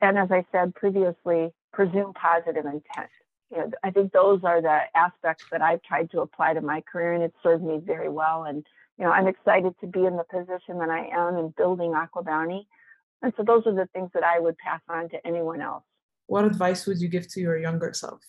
and 0.00 0.18
as 0.18 0.30
I 0.30 0.44
said 0.52 0.74
previously, 0.74 1.52
presume 1.72 2.12
positive 2.14 2.64
intent. 2.64 3.10
You 3.50 3.58
know, 3.58 3.70
I 3.82 3.90
think 3.90 4.12
those 4.12 4.40
are 4.44 4.62
the 4.62 4.80
aspects 4.94 5.44
that 5.50 5.62
I've 5.62 5.82
tried 5.82 6.10
to 6.12 6.20
apply 6.20 6.54
to 6.54 6.60
my 6.60 6.82
career, 6.82 7.14
and 7.14 7.22
it 7.22 7.34
served 7.42 7.64
me 7.64 7.80
very 7.84 8.08
well. 8.08 8.44
And 8.44 8.64
you 8.98 9.04
know, 9.04 9.12
I'm 9.12 9.26
excited 9.26 9.74
to 9.80 9.86
be 9.86 10.04
in 10.04 10.16
the 10.16 10.24
position 10.24 10.78
that 10.78 10.90
I 10.90 11.08
am 11.12 11.36
in 11.36 11.54
building 11.56 11.92
AquaBounty. 11.92 12.66
And 13.22 13.32
so 13.36 13.42
those 13.42 13.62
are 13.66 13.74
the 13.74 13.88
things 13.92 14.10
that 14.14 14.24
I 14.24 14.38
would 14.38 14.56
pass 14.58 14.80
on 14.88 15.08
to 15.10 15.26
anyone 15.26 15.60
else. 15.60 15.84
What 16.26 16.44
advice 16.44 16.86
would 16.86 17.00
you 17.00 17.08
give 17.08 17.28
to 17.32 17.40
your 17.40 17.58
younger 17.58 17.92
self? 17.92 18.20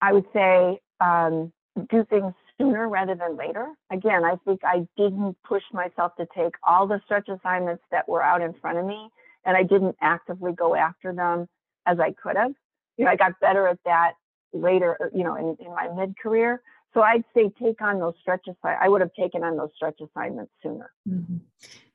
I 0.00 0.12
would 0.12 0.26
say 0.32 0.80
um, 1.00 1.52
do 1.88 2.04
things 2.04 2.34
sooner 2.60 2.88
rather 2.88 3.14
than 3.14 3.36
later. 3.36 3.68
Again, 3.90 4.24
I 4.24 4.36
think 4.44 4.60
I 4.64 4.86
didn't 4.96 5.36
push 5.46 5.62
myself 5.72 6.12
to 6.16 6.26
take 6.36 6.54
all 6.66 6.86
the 6.86 7.00
stretch 7.04 7.28
assignments 7.28 7.82
that 7.90 8.08
were 8.08 8.22
out 8.22 8.42
in 8.42 8.52
front 8.60 8.78
of 8.78 8.84
me, 8.84 9.08
and 9.44 9.56
I 9.56 9.62
didn't 9.62 9.96
actively 10.00 10.52
go 10.52 10.74
after 10.74 11.12
them 11.12 11.48
as 11.86 11.98
I 11.98 12.12
could 12.12 12.36
have. 12.36 12.52
You 12.96 13.06
know, 13.06 13.10
I 13.10 13.16
got 13.16 13.40
better 13.40 13.66
at 13.66 13.78
that 13.84 14.12
later, 14.52 14.96
uh, 15.00 15.06
you 15.16 15.24
know, 15.24 15.36
in, 15.36 15.56
in 15.64 15.72
my 15.72 15.88
mid 15.96 16.18
career. 16.18 16.62
So 16.92 17.02
I'd 17.02 17.24
say 17.34 17.50
take 17.62 17.80
on 17.80 18.00
those 18.00 18.14
stretch 18.20 18.42
assignments. 18.42 18.82
I 18.82 18.88
would 18.88 19.00
have 19.00 19.14
taken 19.14 19.44
on 19.44 19.56
those 19.56 19.70
stretch 19.76 20.00
assignments 20.00 20.52
sooner. 20.62 20.90
Mm-hmm. 21.08 21.36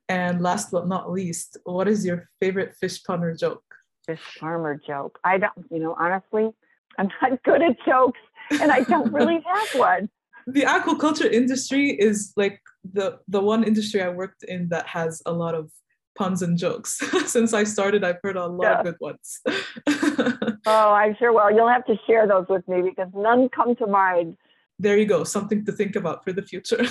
And 0.07 0.41
last 0.41 0.71
but 0.71 0.87
not 0.87 1.11
least, 1.11 1.57
what 1.63 1.87
is 1.87 2.05
your 2.05 2.29
favorite 2.39 2.75
fish 2.75 3.03
punner 3.03 3.35
joke? 3.35 3.63
Fish 4.05 4.21
farmer 4.39 4.79
joke. 4.87 5.19
I 5.23 5.37
don't, 5.37 5.53
you 5.69 5.79
know, 5.79 5.95
honestly, 5.99 6.49
I'm 6.97 7.09
not 7.21 7.43
good 7.43 7.61
at 7.61 7.77
jokes 7.85 8.19
and 8.51 8.71
I 8.71 8.81
don't 8.81 9.11
really 9.11 9.43
have 9.53 9.79
one. 9.79 10.09
The 10.47 10.61
aquaculture 10.61 11.31
industry 11.31 11.89
is 11.91 12.33
like 12.35 12.59
the 12.93 13.19
the 13.27 13.41
one 13.41 13.63
industry 13.63 14.01
I 14.01 14.09
worked 14.09 14.43
in 14.43 14.69
that 14.69 14.87
has 14.87 15.21
a 15.25 15.31
lot 15.31 15.55
of 15.55 15.71
puns 16.15 16.41
and 16.41 16.57
jokes. 16.57 16.97
Since 17.25 17.53
I 17.53 17.63
started, 17.63 18.03
I've 18.03 18.19
heard 18.23 18.37
a 18.37 18.47
lot 18.47 18.63
yeah. 18.63 18.79
of 18.79 18.85
good 18.85 18.95
ones. 18.99 19.41
oh, 20.65 20.93
I'm 20.93 21.15
sure. 21.17 21.33
Well, 21.33 21.53
you'll 21.53 21.69
have 21.69 21.85
to 21.85 21.95
share 22.07 22.27
those 22.27 22.45
with 22.49 22.67
me 22.67 22.81
because 22.81 23.11
none 23.13 23.49
come 23.49 23.75
to 23.75 23.87
mind. 23.87 24.37
There 24.79 24.97
you 24.97 25.05
go. 25.05 25.23
Something 25.23 25.65
to 25.65 25.71
think 25.71 25.95
about 25.95 26.23
for 26.23 26.33
the 26.33 26.41
future. 26.41 26.85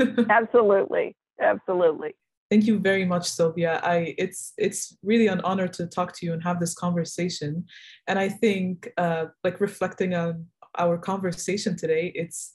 Absolutely. 0.30 1.16
Absolutely. 1.40 2.14
Thank 2.50 2.66
you 2.66 2.78
very 2.78 3.04
much, 3.04 3.28
Sylvia. 3.28 3.80
I 3.82 4.14
it's 4.16 4.54
it's 4.56 4.96
really 5.02 5.26
an 5.26 5.42
honor 5.42 5.68
to 5.68 5.86
talk 5.86 6.14
to 6.16 6.26
you 6.26 6.32
and 6.32 6.42
have 6.42 6.60
this 6.60 6.74
conversation. 6.74 7.66
And 8.06 8.18
I 8.18 8.30
think 8.30 8.90
uh, 8.96 9.26
like 9.44 9.60
reflecting 9.60 10.14
on 10.14 10.46
our 10.76 10.98
conversation 10.98 11.76
today, 11.76 12.12
it's 12.14 12.52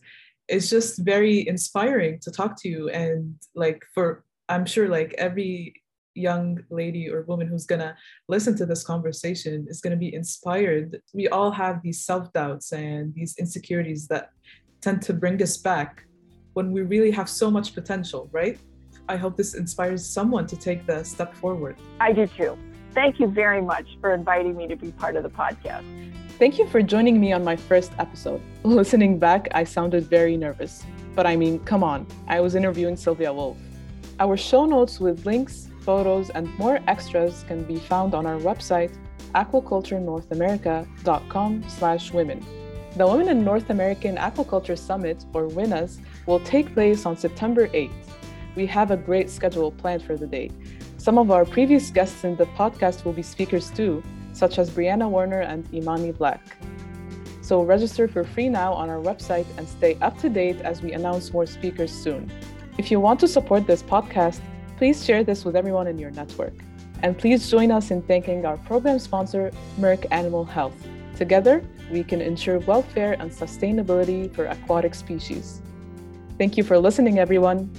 it's 0.49 0.69
just 0.69 0.99
very 0.99 1.47
inspiring 1.47 2.19
to 2.21 2.30
talk 2.30 2.62
to 2.62 2.67
you 2.67 2.89
and 2.89 3.36
like 3.56 3.82
for 3.93 4.26
I'm 4.49 4.65
sure 4.65 4.89
like 4.89 5.15
every 5.17 5.82
young 6.15 6.60
lady 6.69 7.10
or 7.10 7.23
woman 7.23 7.47
who's 7.47 7.65
gonna 7.65 7.95
listen 8.28 8.56
to 8.58 8.65
this 8.65 8.84
conversation 8.84 9.65
is 9.69 9.82
gonna 9.82 9.95
be 9.95 10.13
inspired. 10.13 10.99
We 11.13 11.28
all 11.30 11.52
have 11.52 11.82
these 11.82 12.06
self-doubts 12.06 12.71
and 12.73 13.13
these 13.15 13.36
insecurities 13.39 14.08
that 14.08 14.30
tend 14.82 15.02
to 15.04 15.13
bring 15.13 15.41
us 15.41 15.58
back 15.58 16.06
when 16.54 16.71
we 16.71 16.82
really 16.82 17.12
have 17.12 17.30
so 17.30 17.49
much 17.49 17.73
potential, 17.73 18.30
right? 18.32 18.60
I 19.10 19.17
hope 19.17 19.38
this 19.38 19.56
inspires 19.56 20.06
someone 20.06 20.45
to 20.47 20.56
take 20.56 20.86
the 20.86 21.04
step 21.04 21.34
forward. 21.36 21.78
I 21.99 22.13
do 22.13 22.28
too. 22.28 22.58
Thank 22.93 23.19
you 23.19 23.28
very 23.28 23.62
much 23.62 23.97
for 23.99 24.13
inviting 24.13 24.56
me 24.56 24.67
to 24.67 24.76
be 24.76 24.91
part 24.91 25.15
of 25.15 25.23
the 25.23 25.30
podcast. 25.30 25.84
Thank 26.39 26.58
you 26.58 26.65
for 26.67 26.82
joining 26.82 27.19
me 27.19 27.32
on 27.32 27.43
my 27.43 27.56
first 27.56 27.91
episode. 28.00 28.41
Listening 28.63 29.19
back, 29.19 29.48
I 29.54 29.63
sounded 29.63 30.06
very 30.06 30.36
nervous. 30.36 30.84
But 31.15 31.28
I 31.28 31.36
mean, 31.36 31.60
come 31.60 31.84
on, 31.84 32.08
I 32.28 32.39
was 32.39 32.56
interviewing 32.56 32.98
Sylvia 32.98 33.32
Wulf. 33.32 33.58
Our 34.19 34.36
show 34.36 34.65
notes 34.65 35.00
with 35.00 35.24
links, 35.26 35.69
photos, 35.82 36.32
and 36.32 36.52
more 36.58 36.80
extras 36.88 37.46
can 37.48 37.63
be 37.63 37.78
found 37.78 38.15
on 38.15 38.26
our 38.26 38.39
website, 38.39 38.91
aquaculturenorthamerica.com 39.36 41.63
slash 41.67 42.12
women. 42.12 42.43
The 42.98 43.08
Women 43.08 43.30
in 43.30 43.43
North 43.43 43.69
American 43.69 44.17
Aquaculture 44.17 44.78
Summit, 44.78 45.26
or 45.34 45.48
WINAS, 45.48 46.00
will 46.26 46.39
take 46.41 46.74
place 46.74 47.06
on 47.06 47.15
September 47.17 47.67
8th 47.69 48.04
we 48.56 48.65
have 48.67 48.91
a 48.91 48.98
great 48.98 49.30
schedule 49.30 49.72
planned 49.72 50.04
for 50.04 50.17
the 50.17 50.28
day. 50.28 50.52
Some 50.98 51.17
of 51.17 51.32
our 51.32 51.46
previous 51.46 51.89
guests 51.89 52.24
in 52.24 52.36
the 52.36 52.46
podcast 52.46 53.04
will 53.04 53.13
be 53.13 53.24
speakers 53.24 53.72
too, 53.72 54.04
such 54.34 54.60
as 54.60 54.69
Brianna 54.69 55.10
Warner 55.10 55.41
and 55.41 55.72
Imani 55.74 56.12
Black. 56.12 56.41
So 57.41 57.62
register 57.62 58.08
for 58.08 58.24
free 58.24 58.50
now 58.50 58.74
on 58.74 58.89
our 58.89 59.00
website 59.00 59.46
and 59.58 59.67
stay 59.67 59.98
up 60.02 60.17
to 60.19 60.30
date 60.30 60.62
as 60.62 60.82
we 60.82 60.93
announce 60.93 61.32
more 61.34 61.46
speakers 61.46 61.91
soon. 61.91 62.32
If 62.78 62.89
you 62.89 63.00
want 63.00 63.19
to 63.19 63.28
support 63.28 63.67
this 63.67 63.84
podcast, 63.84 64.41
please 64.78 65.06
share 65.06 65.24
this 65.24 65.46
with 65.46 65.56
everyone 65.56 65.88
in 65.88 65.98
your 65.98 66.12
network. 66.12 66.54
And 67.02 67.17
please 67.17 67.50
join 67.50 67.69
us 67.69 67.91
in 67.91 68.02
thanking 68.02 68.46
our 68.46 68.58
program 68.58 68.98
sponsor, 68.98 69.52
Merck 69.80 70.06
Animal 70.10 70.46
Health. 70.46 70.76
Together, 71.15 71.63
we 71.91 72.04
can 72.04 72.22
ensure 72.22 72.60
welfare 72.60 73.17
and 73.19 73.30
sustainability 73.30 74.34
for 74.34 74.46
aquatic 74.46 74.96
species. 74.96 75.62
Thank 76.38 76.58
you 76.58 76.63
for 76.63 76.80
listening, 76.80 77.19
everyone. 77.19 77.69